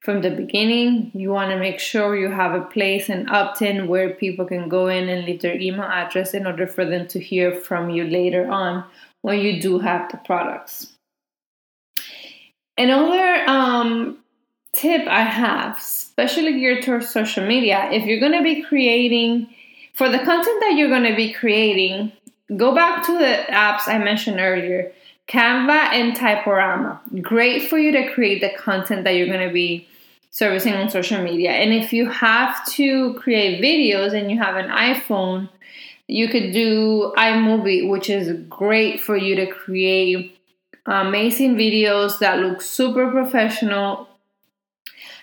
from 0.00 0.22
the 0.22 0.30
beginning. 0.30 1.10
You 1.14 1.30
want 1.30 1.50
to 1.50 1.58
make 1.58 1.78
sure 1.78 2.16
you 2.16 2.30
have 2.30 2.54
a 2.54 2.64
place 2.64 3.08
and 3.08 3.30
opt 3.30 3.62
in 3.62 3.86
where 3.86 4.14
people 4.14 4.44
can 4.46 4.68
go 4.68 4.88
in 4.88 5.08
and 5.08 5.24
leave 5.24 5.42
their 5.42 5.58
email 5.58 5.84
address 5.84 6.34
in 6.34 6.46
order 6.46 6.66
for 6.66 6.84
them 6.84 7.06
to 7.08 7.20
hear 7.20 7.54
from 7.54 7.90
you 7.90 8.04
later 8.04 8.50
on 8.50 8.84
when 9.22 9.40
you 9.40 9.60
do 9.60 9.78
have 9.78 10.10
the 10.10 10.16
products. 10.18 10.92
Another 12.78 13.44
um, 13.46 14.18
tip 14.72 15.06
I 15.06 15.22
have, 15.22 15.76
especially 15.76 16.58
geared 16.58 16.82
towards 16.82 17.10
social 17.10 17.46
media, 17.46 17.90
if 17.92 18.06
you're 18.06 18.20
going 18.20 18.32
to 18.32 18.42
be 18.42 18.62
creating, 18.62 19.54
for 19.92 20.08
the 20.08 20.18
content 20.18 20.60
that 20.60 20.74
you're 20.76 20.88
going 20.88 21.04
to 21.04 21.14
be 21.14 21.30
creating, 21.30 22.12
go 22.56 22.74
back 22.74 23.04
to 23.04 23.12
the 23.12 23.44
apps 23.50 23.86
I 23.86 23.98
mentioned 23.98 24.40
earlier 24.40 24.92
Canva 25.28 25.92
and 25.92 26.16
Typorama. 26.16 26.98
Great 27.22 27.68
for 27.68 27.78
you 27.78 27.92
to 27.92 28.12
create 28.12 28.40
the 28.40 28.50
content 28.58 29.04
that 29.04 29.14
you're 29.14 29.28
going 29.28 29.46
to 29.46 29.52
be 29.52 29.86
servicing 30.30 30.74
on 30.74 30.88
social 30.88 31.22
media. 31.22 31.50
And 31.50 31.72
if 31.72 31.92
you 31.92 32.08
have 32.08 32.64
to 32.72 33.14
create 33.14 33.60
videos 33.60 34.12
and 34.12 34.30
you 34.30 34.38
have 34.38 34.56
an 34.56 34.70
iPhone, 34.70 35.48
you 36.06 36.28
could 36.28 36.52
do 36.52 37.12
iMovie, 37.16 37.88
which 37.88 38.08
is 38.08 38.32
great 38.48 39.00
for 39.00 39.16
you 39.16 39.36
to 39.36 39.46
create 39.46 40.36
amazing 40.86 41.56
videos 41.56 42.18
that 42.20 42.38
look 42.38 42.62
super 42.62 43.10
professional. 43.10 44.08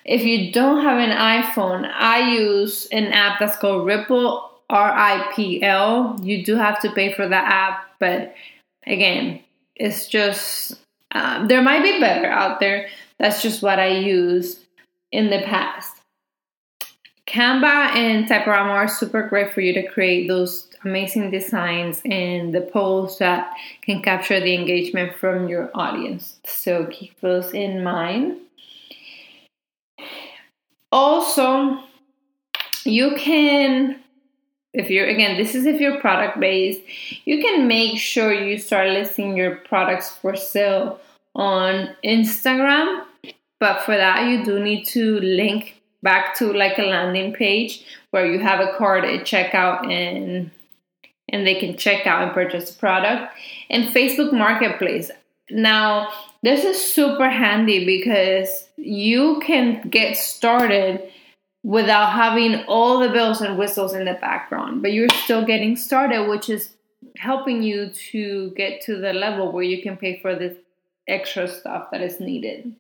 If 0.06 0.24
you 0.24 0.52
don't 0.54 0.84
have 0.84 1.00
an 1.00 1.16
iPhone, 1.44 1.90
I 1.94 2.32
use 2.32 2.86
an 2.92 3.08
app 3.08 3.40
that's 3.40 3.58
called 3.58 3.86
Ripl, 3.86 4.44
R 4.70 4.92
I 4.92 5.32
P 5.34 5.64
L. 5.64 6.18
You 6.22 6.46
do 6.46 6.56
have 6.56 6.80
to 6.82 6.92
pay 6.92 7.14
for 7.14 7.28
the 7.28 7.36
app, 7.36 7.90
but 8.00 8.36
again, 8.86 9.42
it's 9.76 10.08
just, 10.08 10.76
um, 11.12 11.48
there 11.48 11.62
might 11.62 11.84
be 11.84 12.00
better 12.00 12.28
out 12.28 12.60
there. 12.60 12.88
That's 13.20 13.42
just 13.42 13.62
what 13.62 13.80
I 13.80 13.88
used 13.88 14.67
in 15.12 15.30
the 15.30 15.42
past. 15.44 15.96
Canva 17.28 17.96
and 17.96 18.26
Typorama 18.28 18.70
are 18.70 18.88
super 18.88 19.28
great 19.28 19.54
for 19.54 19.62
you 19.62 19.74
to 19.74 19.88
create 19.88 20.28
those 20.28 20.70
amazing 20.86 21.30
designs 21.30 22.02
and 22.06 22.56
the 22.56 22.62
posts 22.62 23.20
that 23.20 23.54
can 23.82 24.02
capture 24.02 24.40
the 24.40 24.56
engagement 24.56 25.14
from 25.16 25.50
your 25.50 25.70
audience. 25.76 26.40
So 26.46 26.86
keep 26.86 27.20
those 27.20 27.54
in 27.54 27.84
mind. 27.84 28.38
Also, 30.92 31.84
you 32.86 33.16
can 33.18 34.00
if 34.74 34.90
you're 34.90 35.08
again 35.08 35.38
this 35.38 35.56
is 35.56 35.66
if 35.66 35.82
you're 35.82 36.00
product 36.00 36.40
based 36.40 36.82
you 37.26 37.42
can 37.42 37.68
make 37.68 37.98
sure 37.98 38.34
you 38.34 38.58
start 38.58 38.90
listing 38.90 39.36
your 39.36 39.56
products 39.56 40.16
for 40.18 40.36
sale 40.36 41.00
on 41.36 41.90
instagram 42.06 43.04
but 43.60 43.82
for 43.82 43.96
that 43.96 44.28
you 44.28 44.44
do 44.44 44.60
need 44.60 44.86
to 44.86 45.20
link 45.20 45.82
back 46.04 46.36
to 46.36 46.54
like 46.54 46.78
a 46.78 46.84
landing 46.84 47.34
page 47.34 47.86
where 48.12 48.26
you 48.26 48.40
have 48.40 48.60
a 48.60 48.74
card 48.78 49.04
at 49.04 49.26
checkout 49.26 49.92
and 49.92 50.52
and 51.30 51.46
they 51.46 51.56
can 51.56 51.76
check 51.76 52.08
out 52.08 52.24
and 52.24 52.32
purchase 52.34 52.72
the 52.72 52.80
product 52.80 53.34
and 53.70 53.86
facebook 53.94 54.32
marketplace 54.32 55.12
now 55.50 56.10
this 56.44 56.64
is 56.64 56.94
super 56.94 57.30
handy 57.30 57.86
because 57.86 58.68
you 58.78 59.42
can 59.46 59.82
get 59.90 60.16
started 60.16 61.12
without 61.64 62.14
having 62.14 62.64
all 62.66 63.00
the 63.00 63.10
bells 63.10 63.42
and 63.42 63.58
whistles 63.58 63.94
in 63.94 64.06
the 64.06 64.14
background, 64.14 64.82
but 64.82 64.94
you're 64.94 65.10
still 65.10 65.46
getting 65.46 65.76
started, 65.76 66.30
which 66.30 66.50
is 66.50 66.70
helping 67.18 67.62
you 67.62 67.90
to 67.90 68.52
get 68.52 68.82
to 68.82 68.98
the 68.98 69.12
level 69.12 69.52
where 69.52 69.64
you 69.64 69.82
can 69.82 69.98
pay 69.98 70.20
for 70.22 70.36
this 70.36 70.56
extra 71.08 71.48
stuff 71.48 71.90
that 71.92 72.02
is 72.02 72.20
needed. 72.20 72.74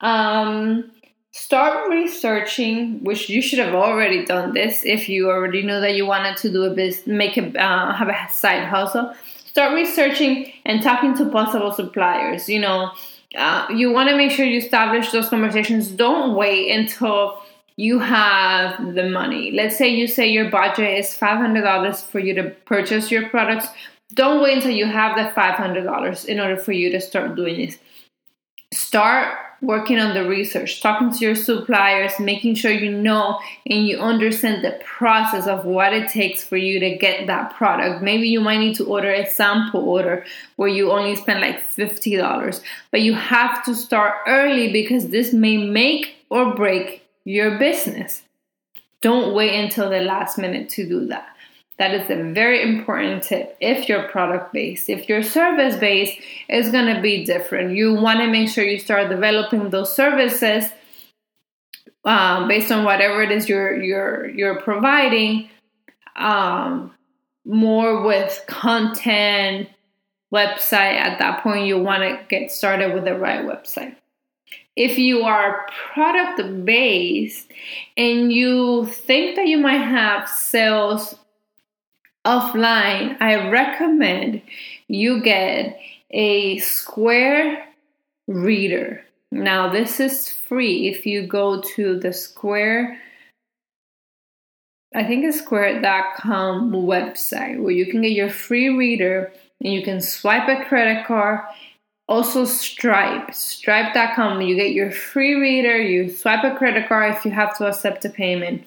Um, 0.00 0.90
start 1.32 1.88
researching, 1.90 3.02
which 3.02 3.28
you 3.28 3.42
should 3.42 3.58
have 3.58 3.74
already 3.74 4.24
done 4.24 4.54
this 4.54 4.84
if 4.84 5.08
you 5.08 5.30
already 5.30 5.62
know 5.62 5.80
that 5.80 5.94
you 5.94 6.06
wanted 6.06 6.36
to 6.38 6.50
do 6.50 6.62
a 6.64 6.70
business, 6.70 7.06
make 7.06 7.36
a 7.36 7.46
uh, 7.60 7.92
have 7.92 8.08
a 8.08 8.32
side 8.32 8.64
hustle. 8.64 9.14
Start 9.46 9.74
researching 9.74 10.52
and 10.64 10.82
talking 10.82 11.16
to 11.16 11.28
possible 11.30 11.72
suppliers. 11.72 12.48
You 12.48 12.60
know, 12.60 12.92
uh, 13.36 13.66
you 13.74 13.92
want 13.92 14.08
to 14.08 14.16
make 14.16 14.30
sure 14.30 14.44
you 14.46 14.58
establish 14.58 15.10
those 15.10 15.28
conversations. 15.28 15.90
Don't 15.90 16.34
wait 16.34 16.70
until 16.70 17.40
you 17.76 17.98
have 17.98 18.94
the 18.94 19.08
money. 19.08 19.50
Let's 19.50 19.76
say 19.76 19.88
you 19.88 20.06
say 20.06 20.28
your 20.28 20.50
budget 20.50 20.98
is 20.98 21.08
$500 21.08 22.04
for 22.04 22.20
you 22.20 22.34
to 22.34 22.50
purchase 22.50 23.10
your 23.10 23.28
products. 23.28 23.66
Don't 24.14 24.42
wait 24.42 24.58
until 24.58 24.70
you 24.70 24.86
have 24.86 25.16
the 25.16 25.32
$500 25.40 26.26
in 26.26 26.38
order 26.38 26.56
for 26.56 26.72
you 26.72 26.90
to 26.90 27.00
start 27.00 27.34
doing 27.34 27.58
this. 27.58 27.78
Start 28.74 29.38
working 29.62 29.98
on 29.98 30.14
the 30.14 30.28
research, 30.28 30.82
talking 30.82 31.12
to 31.12 31.24
your 31.24 31.34
suppliers, 31.34 32.12
making 32.18 32.54
sure 32.54 32.70
you 32.70 32.90
know 32.90 33.38
and 33.66 33.86
you 33.86 33.98
understand 33.98 34.64
the 34.64 34.78
process 34.84 35.46
of 35.46 35.64
what 35.64 35.92
it 35.92 36.08
takes 36.10 36.44
for 36.44 36.56
you 36.56 36.78
to 36.80 36.96
get 36.96 37.26
that 37.26 37.54
product. 37.54 38.02
Maybe 38.02 38.28
you 38.28 38.40
might 38.40 38.58
need 38.58 38.76
to 38.76 38.86
order 38.86 39.10
a 39.10 39.26
sample 39.30 39.88
order 39.88 40.24
where 40.56 40.68
you 40.68 40.90
only 40.90 41.16
spend 41.16 41.40
like 41.40 41.66
$50, 41.74 42.62
but 42.90 43.00
you 43.00 43.14
have 43.14 43.64
to 43.64 43.74
start 43.74 44.14
early 44.26 44.72
because 44.72 45.08
this 45.08 45.32
may 45.32 45.56
make 45.56 46.16
or 46.28 46.54
break 46.54 47.06
your 47.24 47.58
business. 47.58 48.22
Don't 49.00 49.34
wait 49.34 49.54
until 49.54 49.90
the 49.90 50.00
last 50.00 50.38
minute 50.38 50.68
to 50.70 50.88
do 50.88 51.06
that. 51.06 51.33
That 51.78 51.92
is 51.92 52.08
a 52.08 52.32
very 52.32 52.62
important 52.62 53.24
tip. 53.24 53.56
If 53.60 53.88
you're 53.88 54.08
product 54.08 54.52
based, 54.52 54.88
if 54.88 55.08
you're 55.08 55.24
service 55.24 55.76
based, 55.76 56.20
it's 56.48 56.70
going 56.70 56.94
to 56.94 57.00
be 57.00 57.24
different. 57.24 57.76
You 57.76 57.94
want 57.94 58.20
to 58.20 58.28
make 58.28 58.48
sure 58.48 58.64
you 58.64 58.78
start 58.78 59.08
developing 59.08 59.70
those 59.70 59.94
services 59.94 60.70
um, 62.04 62.46
based 62.46 62.70
on 62.70 62.84
whatever 62.84 63.22
it 63.22 63.32
is 63.32 63.48
you're 63.48 63.82
you're 63.82 64.28
you're 64.28 64.60
providing. 64.60 65.50
Um, 66.16 66.94
more 67.44 68.02
with 68.02 68.44
content, 68.46 69.68
website. 70.32 70.96
At 70.96 71.18
that 71.18 71.42
point, 71.42 71.66
you 71.66 71.78
want 71.78 72.02
to 72.02 72.20
get 72.28 72.52
started 72.52 72.94
with 72.94 73.04
the 73.04 73.18
right 73.18 73.44
website 73.44 73.96
if 74.76 74.98
you 74.98 75.22
are 75.22 75.66
product 75.92 76.64
based 76.64 77.50
and 77.96 78.32
you 78.32 78.86
think 78.86 79.36
that 79.36 79.46
you 79.46 79.58
might 79.58 79.78
have 79.78 80.28
sales 80.28 81.14
offline, 82.24 83.16
I 83.20 83.48
recommend 83.50 84.42
you 84.88 85.22
get 85.22 85.78
a 86.10 86.58
Square 86.58 87.66
reader. 88.28 89.04
Now, 89.30 89.72
this 89.72 90.00
is 90.00 90.28
free 90.28 90.88
if 90.88 91.06
you 91.06 91.26
go 91.26 91.60
to 91.74 91.98
the 91.98 92.12
Square, 92.12 93.00
I 94.96 95.02
think 95.02 95.24
it's 95.24 95.38
square.com 95.38 96.70
website 96.70 97.60
where 97.60 97.72
you 97.72 97.86
can 97.86 98.02
get 98.02 98.12
your 98.12 98.30
free 98.30 98.68
reader 98.68 99.32
and 99.60 99.72
you 99.72 99.82
can 99.82 100.00
swipe 100.00 100.48
a 100.48 100.64
credit 100.64 101.04
card 101.04 101.40
also, 102.06 102.44
Stripe, 102.44 103.32
stripe.com, 103.32 104.42
you 104.42 104.56
get 104.56 104.72
your 104.72 104.90
free 104.90 105.34
reader, 105.34 105.80
you 105.80 106.10
swipe 106.10 106.44
a 106.44 106.54
credit 106.54 106.86
card 106.86 107.14
if 107.14 107.24
you 107.24 107.30
have 107.30 107.56
to 107.56 107.66
accept 107.66 108.04
a 108.04 108.10
payment. 108.10 108.64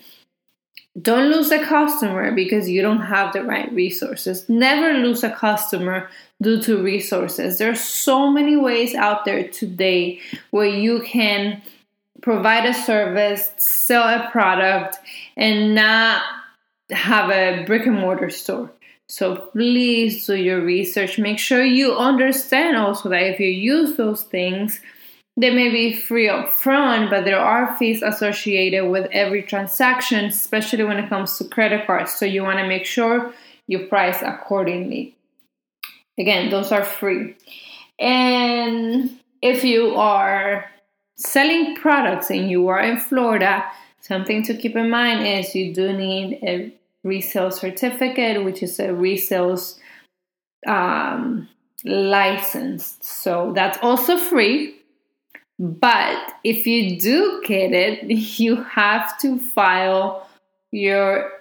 Don't 1.00 1.30
lose 1.32 1.52
a 1.52 1.64
customer 1.64 2.32
because 2.32 2.68
you 2.68 2.82
don't 2.82 3.02
have 3.02 3.34
the 3.34 3.44
right 3.44 3.72
resources. 3.72 4.50
Never 4.50 4.98
lose 4.98 5.24
a 5.24 5.30
customer 5.30 6.10
due 6.42 6.62
to 6.64 6.82
resources. 6.82 7.58
There 7.58 7.72
are 7.72 7.76
so 7.76 8.32
many 8.32 8.56
ways 8.56 8.96
out 8.96 9.26
there 9.26 9.48
today 9.48 10.20
where 10.50 10.68
you 10.68 11.02
can 11.02 11.62
provide 12.22 12.66
a 12.66 12.74
service, 12.74 13.52
sell 13.58 14.04
a 14.04 14.30
product, 14.32 14.98
and 15.36 15.76
not 15.76 16.24
have 16.90 17.30
a 17.30 17.64
brick 17.66 17.86
and 17.86 18.00
mortar 18.00 18.30
store. 18.30 18.72
So 19.08 19.36
please 19.36 20.26
do 20.26 20.36
your 20.36 20.62
research. 20.62 21.18
Make 21.18 21.40
sure 21.40 21.64
you 21.64 21.96
understand 21.96 22.76
also 22.76 23.10
that 23.10 23.24
if 23.24 23.40
you 23.40 23.48
use 23.48 23.96
those 23.98 24.24
things, 24.24 24.82
they 25.38 25.52
may 25.52 25.70
be 25.70 25.96
free 25.96 26.28
up 26.28 26.50
front, 26.58 27.12
but 27.12 27.24
there 27.24 27.40
are 27.40 27.78
fees 27.78 28.02
associated 28.02 28.90
with 28.90 29.08
every 29.12 29.44
transaction, 29.44 30.26
especially 30.26 30.84
when 30.84 30.98
it 30.98 31.10
comes 31.10 31.38
to 31.38 31.44
credit 31.46 31.86
cards. 31.86 32.14
So 32.14 32.26
you 32.26 32.42
want 32.42 32.58
to 32.58 32.68
make 32.68 32.86
sure 32.86 33.32
you 33.68 33.86
price 33.86 34.24
accordingly. 34.24 35.16
Again, 36.18 36.50
those 36.50 36.72
are 36.72 36.84
free. 36.84 37.36
And 38.00 39.20
if 39.44 39.64
you 39.64 39.96
are 39.96 40.66
selling 41.18 41.76
products 41.76 42.32
and 42.32 42.50
you 42.50 42.68
are 42.70 42.82
in 42.82 42.98
Florida, 42.98 43.64
something 44.02 44.42
to 44.44 44.58
keep 44.58 44.76
in 44.76 44.90
mind 44.90 45.28
is 45.28 45.54
you 45.54 45.72
do 45.72 45.94
need 45.94 46.40
a 46.42 46.74
resale 47.04 47.52
certificate, 47.52 48.44
which 48.44 48.64
is 48.64 48.80
a 48.80 48.92
resale 48.92 49.60
um, 50.66 51.48
license. 51.86 52.98
So 53.02 53.52
that's 53.54 53.78
also 53.84 54.18
free. 54.18 54.74
But 55.60 56.34
if 56.44 56.68
you 56.68 57.00
do 57.00 57.42
get 57.46 57.72
it, 57.74 58.04
you 58.40 58.64
have 58.64 59.18
to 59.20 59.40
file 59.40 60.28
your 60.72 61.32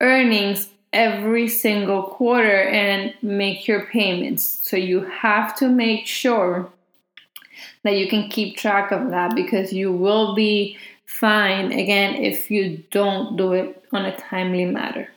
earnings 0.00 0.68
every 0.92 1.48
single 1.48 2.02
quarter 2.02 2.62
and 2.62 3.14
make 3.22 3.68
your 3.68 3.86
payments. 3.86 4.60
So 4.62 4.76
you 4.76 5.02
have 5.02 5.56
to 5.56 5.68
make 5.68 6.06
sure 6.06 6.70
that 7.84 7.96
you 7.96 8.08
can 8.08 8.28
keep 8.28 8.56
track 8.56 8.90
of 8.90 9.10
that 9.10 9.34
because 9.34 9.72
you 9.72 9.92
will 9.92 10.34
be 10.34 10.78
fine 11.04 11.72
again 11.72 12.14
if 12.14 12.50
you 12.50 12.82
don't 12.90 13.36
do 13.36 13.52
it 13.52 13.84
on 13.92 14.04
a 14.04 14.16
timely 14.16 14.64
manner. 14.64 15.08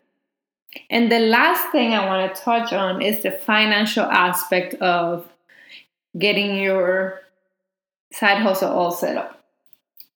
And 0.89 1.11
the 1.11 1.19
last 1.19 1.71
thing 1.71 1.93
I 1.93 2.05
want 2.05 2.35
to 2.35 2.41
touch 2.41 2.73
on 2.73 3.01
is 3.01 3.23
the 3.23 3.31
financial 3.31 4.05
aspect 4.05 4.73
of 4.75 5.27
getting 6.17 6.57
your 6.57 7.22
side 8.13 8.37
hustle 8.37 8.71
all 8.71 8.91
set 8.91 9.17
up. 9.17 9.43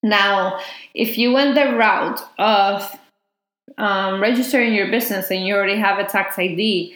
Now, 0.03 0.59
if 0.93 1.17
you 1.17 1.33
went 1.33 1.55
the 1.55 1.75
route 1.75 2.21
of 2.37 2.95
um, 3.77 4.21
registering 4.21 4.73
your 4.73 4.89
business 4.89 5.31
and 5.31 5.45
you 5.45 5.55
already 5.55 5.77
have 5.77 5.99
a 5.99 6.05
tax 6.05 6.37
ID, 6.37 6.95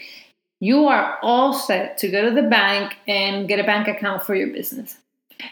you 0.60 0.86
are 0.88 1.18
all 1.22 1.54
set 1.54 1.98
to 2.00 2.08
go 2.08 2.30
to 2.30 2.36
the 2.36 2.48
bank 2.48 2.96
and 3.08 3.48
get 3.48 3.60
a 3.60 3.64
bank 3.64 3.88
account 3.88 4.24
for 4.24 4.36
your 4.36 4.54
business. 4.54 4.98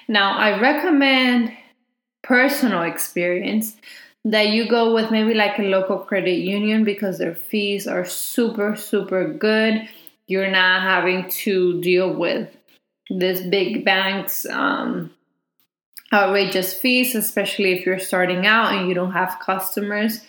Now, 0.08 0.38
I 0.38 0.60
recommend 0.60 1.52
personal 2.22 2.84
experience 2.84 3.76
that 4.26 4.50
you 4.50 4.68
go 4.68 4.94
with 4.94 5.12
maybe 5.12 5.34
like 5.34 5.58
a 5.60 5.64
local 5.64 5.98
credit 5.98 6.40
union 6.40 6.84
because 6.84 7.18
their 7.18 7.36
fees 7.36 7.88
are 7.88 8.06
super 8.06 8.76
super 8.76 9.34
good 9.34 9.88
you're 10.28 10.52
not 10.52 10.82
having 10.82 11.30
to 11.30 11.82
deal 11.82 12.14
with 12.14 12.56
this 13.10 13.42
big 13.42 13.86
banks 13.86 14.46
um, 14.48 15.12
Uh, 16.12 16.16
outrageous 16.16 16.74
fees 16.74 17.16
especially 17.16 17.74
if 17.74 17.86
you're 17.86 18.00
starting 18.00 18.46
out 18.46 18.74
and 18.74 18.88
you 18.88 18.96
don't 18.96 19.12
have 19.12 19.38
customers 19.40 20.22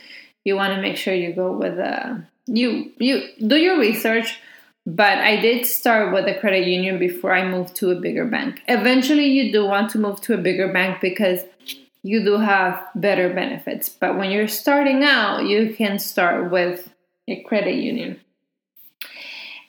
you 0.44 0.54
want 0.54 0.74
to 0.74 0.82
make 0.82 0.96
sure 0.96 1.14
you 1.14 1.32
go 1.32 1.52
with 1.52 1.78
a 1.78 2.22
you 2.46 2.92
you 2.98 3.28
do 3.46 3.56
your 3.56 3.78
research 3.78 4.40
but 4.86 5.18
I 5.18 5.36
did 5.40 5.66
start 5.66 6.12
with 6.12 6.26
a 6.26 6.38
credit 6.38 6.66
union 6.66 6.98
before 6.98 7.34
I 7.34 7.46
moved 7.46 7.76
to 7.76 7.90
a 7.90 8.00
bigger 8.00 8.24
bank. 8.24 8.62
Eventually, 8.66 9.26
you 9.26 9.52
do 9.52 9.66
want 9.66 9.90
to 9.90 9.98
move 9.98 10.20
to 10.22 10.34
a 10.34 10.38
bigger 10.38 10.72
bank 10.72 11.00
because 11.00 11.44
you 12.02 12.24
do 12.24 12.38
have 12.38 12.82
better 12.94 13.32
benefits. 13.32 13.88
But 13.88 14.16
when 14.16 14.30
you're 14.30 14.48
starting 14.48 15.04
out, 15.04 15.44
you 15.44 15.74
can 15.74 15.98
start 15.98 16.50
with 16.50 16.92
a 17.28 17.42
credit 17.42 17.74
union. 17.74 18.20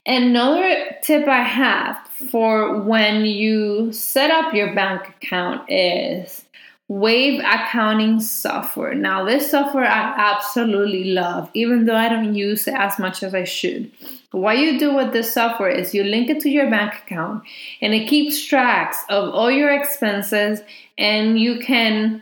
Another 0.05 0.97
tip 1.03 1.27
I 1.27 1.43
have 1.43 1.97
for 2.29 2.81
when 2.81 3.25
you 3.25 3.93
set 3.93 4.31
up 4.31 4.53
your 4.53 4.73
bank 4.73 5.07
account 5.09 5.69
is 5.69 6.45
Wave 6.91 7.39
accounting 7.39 8.19
software. 8.19 8.93
Now, 8.93 9.23
this 9.23 9.49
software 9.49 9.85
I 9.85 10.13
absolutely 10.17 11.05
love, 11.05 11.49
even 11.53 11.85
though 11.85 11.95
I 11.95 12.09
don't 12.09 12.35
use 12.35 12.67
it 12.67 12.73
as 12.73 12.99
much 12.99 13.23
as 13.23 13.33
I 13.33 13.45
should. 13.45 13.89
What 14.31 14.57
you 14.57 14.77
do 14.77 14.93
with 14.93 15.13
this 15.13 15.33
software 15.33 15.69
is 15.69 15.93
you 15.93 16.03
link 16.03 16.29
it 16.29 16.41
to 16.41 16.49
your 16.49 16.69
bank 16.69 16.93
account 16.95 17.45
and 17.81 17.93
it 17.93 18.09
keeps 18.09 18.43
tracks 18.43 19.05
of 19.07 19.33
all 19.33 19.49
your 19.49 19.71
expenses 19.71 20.59
and 20.97 21.39
you 21.39 21.59
can 21.59 22.21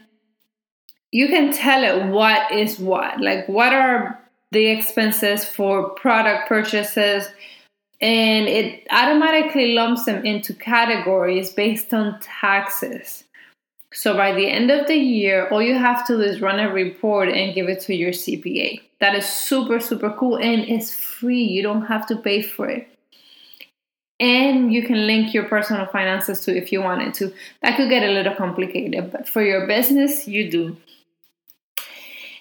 you 1.12 1.30
can 1.30 1.52
tell 1.52 1.84
it 1.84 2.06
what 2.12 2.52
is 2.52 2.78
what. 2.78 3.20
Like 3.20 3.50
what 3.50 3.74
are 3.74 4.20
the 4.52 4.68
expenses 4.68 5.44
for 5.46 5.90
product 5.90 6.48
purchases 6.48 7.28
and 8.02 8.48
it 8.48 8.88
automatically 8.92 9.74
lumps 9.74 10.06
them 10.06 10.26
into 10.26 10.54
categories 10.54 11.52
based 11.52 11.94
on 11.94 12.20
taxes. 12.22 13.26
So 13.92 14.16
by 14.16 14.34
the 14.34 14.48
end 14.48 14.72
of 14.72 14.88
the 14.88 14.96
year, 14.96 15.48
all 15.50 15.62
you 15.62 15.78
have 15.78 16.06
to 16.08 16.18
do 16.18 16.22
is 16.22 16.42
run 16.42 16.60
a 16.60 16.72
report 16.72 17.30
and 17.30 17.56
give 17.56 17.68
it 17.68 17.82
to 17.82 17.96
your 17.96 18.12
CPA. 18.12 18.82
That 19.00 19.16
is 19.16 19.26
super, 19.26 19.80
super 19.80 20.12
cool 20.12 20.38
and 20.38 20.62
it's 20.62 20.94
free. 20.94 21.44
You 21.44 21.64
don't 21.64 21.86
have 21.88 22.06
to 22.08 22.18
pay 22.18 22.42
for 22.42 22.70
it. 22.70 22.88
And 24.20 24.74
you 24.74 24.84
can 24.84 25.08
link 25.08 25.34
your 25.34 25.46
personal 25.46 25.86
finances 25.88 26.42
to 26.42 26.56
if 26.56 26.72
you 26.72 26.82
wanted 26.82 27.14
to. 27.16 27.34
That 27.62 27.78
could 27.78 27.90
get 27.90 28.04
a 28.04 28.12
little 28.12 28.36
complicated, 28.36 29.12
but 29.12 29.28
for 29.28 29.42
your 29.42 29.66
business, 29.66 30.28
you 30.28 30.52
do. 30.52 30.78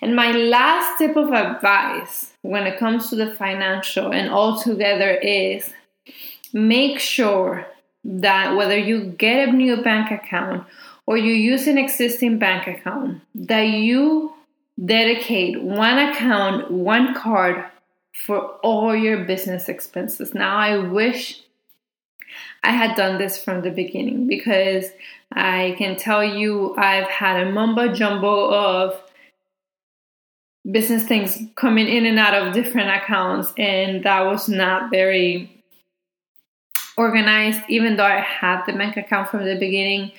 And 0.01 0.15
my 0.15 0.33
last 0.33 0.99
tip 0.99 1.17
of 1.17 1.33
advice 1.33 2.33
when 2.43 2.67
it 2.67 2.79
comes 2.79 3.11
to 3.11 3.17
the 3.17 3.35
financial 3.35 4.13
and 4.13 4.31
all 4.31 4.61
together 4.61 5.11
is 5.11 5.73
make 6.53 6.99
sure 6.99 7.67
that 8.05 8.57
whether 8.57 8.79
you 8.79 9.05
get 9.05 9.49
a 9.49 9.53
new 9.53 9.83
bank 9.83 10.11
account 10.11 10.67
or 11.07 11.17
you 11.17 11.33
use 11.33 11.67
an 11.67 11.79
existing 11.79 12.39
bank 12.39 12.67
account, 12.67 13.21
that 13.35 13.63
you 13.63 14.33
dedicate 14.85 15.61
one 15.63 15.99
account, 15.99 16.71
one 16.71 17.15
card 17.15 17.65
for 18.15 18.39
all 18.63 18.95
your 18.95 19.25
business 19.25 19.69
expenses. 19.69 20.35
Now, 20.35 20.57
I 20.57 20.79
wish 20.79 21.43
I 22.63 22.73
had 22.73 22.97
done 22.97 23.19
this 23.19 23.43
from 23.43 23.63
the 23.63 23.71
beginning 23.71 24.27
because 24.27 24.87
I 25.33 25.75
can 25.79 25.97
tell 25.97 26.25
you 26.25 26.75
I've 26.77 27.09
had 27.09 27.47
a 27.47 27.51
mumbo 27.51 27.93
jumbo 27.93 28.51
of 28.51 29.01
business 30.71 31.05
things 31.05 31.39
coming 31.57 31.89
in 31.89 32.07
and 32.07 32.19
out 32.19 32.35
of 32.35 32.55
different 32.55 32.91
accounts, 32.91 33.53
and 33.57 34.05
that 34.05 34.27
was 34.27 34.49
not 34.49 34.91
very 34.91 35.51
organized, 36.97 37.61
even 37.69 37.97
though 37.97 38.05
I 38.05 38.21
had 38.21 38.65
the 38.67 38.73
bank 38.73 38.97
account 38.97 39.29
from 39.29 39.45
the 39.45 39.57
beginning. 39.57 40.13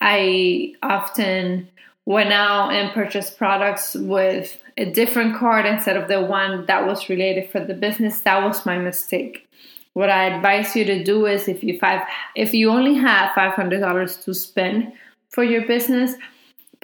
I 0.00 0.74
often 0.82 1.68
went 2.06 2.32
out 2.32 2.72
and 2.72 2.92
purchased 2.92 3.38
products 3.38 3.94
with 3.94 4.58
a 4.76 4.90
different 4.90 5.36
card 5.36 5.64
instead 5.64 5.96
of 5.96 6.08
the 6.08 6.20
one 6.20 6.66
that 6.66 6.86
was 6.86 7.08
related 7.08 7.50
for 7.50 7.60
the 7.60 7.74
business. 7.74 8.20
That 8.20 8.42
was 8.44 8.66
my 8.66 8.78
mistake. 8.78 9.48
What 9.94 10.10
I 10.10 10.24
advise 10.24 10.74
you 10.74 10.84
to 10.84 11.04
do 11.04 11.26
is 11.26 11.46
if 11.46 11.62
you 11.62 11.78
five 11.78 12.02
if 12.34 12.52
you 12.52 12.70
only 12.70 12.94
have 12.94 13.32
five 13.34 13.52
hundred 13.52 13.80
dollars 13.80 14.16
to 14.24 14.34
spend 14.34 14.92
for 15.30 15.44
your 15.44 15.66
business, 15.66 16.14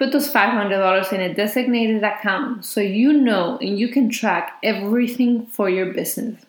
put 0.01 0.13
those 0.13 0.33
five 0.33 0.51
hundred 0.51 0.79
dollars 0.79 1.13
in 1.13 1.21
a 1.21 1.35
designated 1.35 2.03
account 2.03 2.65
so 2.65 2.81
you 2.81 3.13
know 3.13 3.59
and 3.61 3.79
you 3.79 3.89
can 3.89 4.09
track 4.09 4.59
everything 4.63 5.47
for 5.47 5.69
your 5.69 5.93
business. 5.93 6.43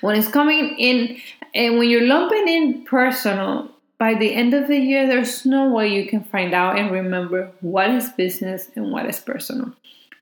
When 0.00 0.16
it's 0.16 0.28
coming 0.28 0.74
in 0.78 1.18
and 1.54 1.78
when 1.78 1.90
you're 1.90 2.06
lumping 2.06 2.48
in 2.48 2.84
personal 2.84 3.70
by 3.98 4.14
the 4.14 4.32
end 4.32 4.54
of 4.54 4.68
the 4.68 4.78
year, 4.78 5.06
there's 5.06 5.44
no 5.44 5.68
way 5.68 5.88
you 5.88 6.08
can 6.08 6.24
find 6.24 6.54
out 6.54 6.78
and 6.78 6.90
remember 6.90 7.52
what 7.60 7.90
is 7.90 8.08
business 8.08 8.70
and 8.74 8.90
what 8.90 9.04
is 9.04 9.20
personal. 9.20 9.74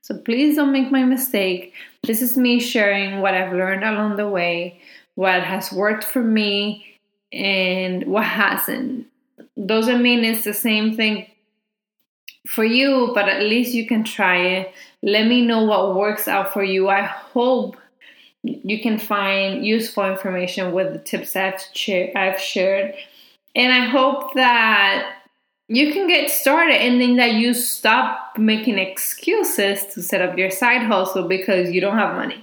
So 0.02 0.18
please 0.18 0.56
don't 0.56 0.72
make 0.72 0.90
my 0.90 1.04
mistake. 1.04 1.72
This 2.02 2.20
is 2.20 2.36
me 2.36 2.58
sharing 2.58 3.20
what 3.20 3.34
I've 3.34 3.52
learned 3.52 3.84
along 3.84 4.16
the 4.16 4.28
way, 4.28 4.80
what 5.14 5.44
has 5.44 5.70
worked 5.70 6.02
for 6.02 6.22
me, 6.22 6.98
and 7.32 8.04
what 8.06 8.24
hasn't. 8.24 9.06
Doesn't 9.66 10.02
mean 10.02 10.24
it's 10.24 10.44
the 10.44 10.54
same 10.54 10.96
thing 10.96 11.26
for 12.48 12.64
you, 12.64 13.12
but 13.14 13.28
at 13.28 13.42
least 13.42 13.74
you 13.74 13.86
can 13.86 14.04
try 14.04 14.38
it. 14.38 14.74
Let 15.02 15.26
me 15.26 15.44
know 15.44 15.64
what 15.64 15.94
works 15.94 16.26
out 16.26 16.52
for 16.52 16.64
you. 16.64 16.88
I 16.88 17.02
hope 17.02 17.76
you 18.42 18.80
can 18.80 18.98
find 18.98 19.66
useful 19.66 20.04
information 20.04 20.72
with 20.72 20.92
the 20.92 20.98
tips 20.98 21.36
I've, 21.36 21.60
I've 22.16 22.40
shared 22.40 22.94
and 23.54 23.72
I 23.72 23.86
hope 23.86 24.34
that 24.34 25.14
you 25.68 25.92
can 25.92 26.06
get 26.06 26.30
started 26.30 26.76
and 26.76 27.00
then 27.00 27.16
that 27.16 27.34
you 27.34 27.52
stop 27.52 28.38
making 28.38 28.78
excuses 28.78 29.84
to 29.94 30.02
set 30.02 30.22
up 30.22 30.38
your 30.38 30.50
side 30.50 30.82
hustle 30.82 31.28
because 31.28 31.70
you 31.70 31.80
don't 31.80 31.98
have 31.98 32.16
money. 32.16 32.42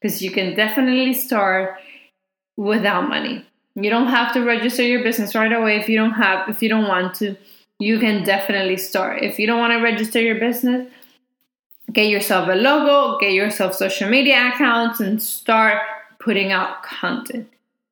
Because 0.00 0.22
you 0.22 0.30
can 0.30 0.54
definitely 0.56 1.12
start 1.12 1.78
without 2.56 3.08
money. 3.08 3.44
You 3.74 3.90
don't 3.90 4.08
have 4.08 4.32
to 4.34 4.44
register 4.44 4.82
your 4.82 5.02
business 5.02 5.34
right 5.34 5.52
away 5.52 5.76
if 5.76 5.88
you 5.88 5.96
don't 5.96 6.12
have 6.12 6.48
if 6.48 6.62
you 6.62 6.68
don't 6.68 6.88
want 6.88 7.14
to. 7.16 7.36
You 7.78 7.98
can 7.98 8.24
definitely 8.24 8.76
start. 8.76 9.22
If 9.22 9.38
you 9.38 9.46
don't 9.46 9.58
want 9.58 9.72
to 9.72 9.82
register 9.82 10.20
your 10.20 10.38
business, 10.38 10.90
get 11.92 12.08
yourself 12.08 12.48
a 12.48 12.54
logo, 12.54 13.18
get 13.18 13.32
yourself 13.32 13.74
social 13.74 14.08
media 14.08 14.52
accounts 14.54 15.00
and 15.00 15.22
start 15.22 15.82
putting 16.18 16.52
out 16.52 16.82
content. 16.82 17.48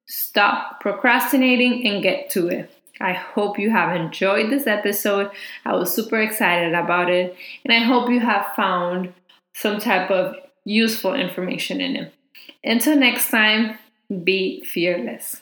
Stop 0.06 0.80
procrastinating 0.80 1.86
and 1.86 2.02
get 2.02 2.30
to 2.30 2.48
it. 2.48 2.72
I 3.00 3.12
hope 3.14 3.58
you 3.58 3.70
have 3.70 3.96
enjoyed 3.96 4.50
this 4.50 4.66
episode. 4.66 5.30
I 5.64 5.74
was 5.74 5.94
super 5.94 6.20
excited 6.20 6.74
about 6.74 7.08
it, 7.10 7.34
and 7.64 7.72
I 7.72 7.78
hope 7.78 8.10
you 8.10 8.20
have 8.20 8.54
found 8.54 9.12
some 9.54 9.80
type 9.80 10.10
of 10.10 10.36
useful 10.64 11.14
information 11.14 11.80
in 11.80 11.96
it. 11.96 12.14
Until 12.62 12.96
next 12.96 13.30
time, 13.30 13.78
be 14.22 14.62
fearless. 14.64 15.40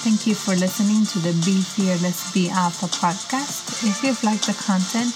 Thank 0.00 0.24
you 0.26 0.34
for 0.34 0.56
listening 0.56 1.04
to 1.12 1.20
the 1.20 1.36
Be 1.44 1.60
Fearless, 1.60 2.32
Be 2.32 2.48
Alpha 2.48 2.88
podcast. 2.88 3.84
If 3.84 4.00
you've 4.02 4.24
liked 4.24 4.48
the 4.48 4.56
content, 4.56 5.12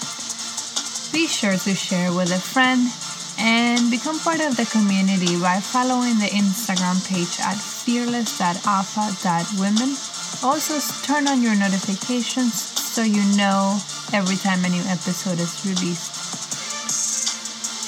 be 1.08 1.24
sure 1.26 1.56
to 1.56 1.72
share 1.72 2.12
with 2.12 2.28
a 2.28 2.38
friend 2.38 2.92
and 3.40 3.90
become 3.90 4.20
part 4.20 4.44
of 4.44 4.60
the 4.60 4.68
community 4.68 5.40
by 5.40 5.56
following 5.60 6.20
the 6.20 6.28
Instagram 6.28 7.00
page 7.08 7.40
at 7.40 7.56
fearless.alpha.women. 7.56 9.96
Also, 10.44 10.76
turn 11.00 11.32
on 11.32 11.40
your 11.40 11.56
notifications 11.56 12.52
so 12.52 13.00
you 13.00 13.24
know 13.40 13.80
every 14.12 14.36
time 14.36 14.60
a 14.64 14.68
new 14.68 14.84
episode 14.84 15.40
is 15.40 15.64
released. 15.64 16.12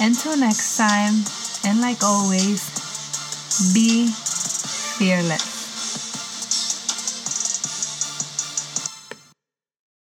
Until 0.00 0.32
next 0.40 0.80
time, 0.80 1.28
and 1.61 1.85
like 1.85 2.00
always, 2.02 2.64
be 3.76 4.09
fearless. 4.96 5.55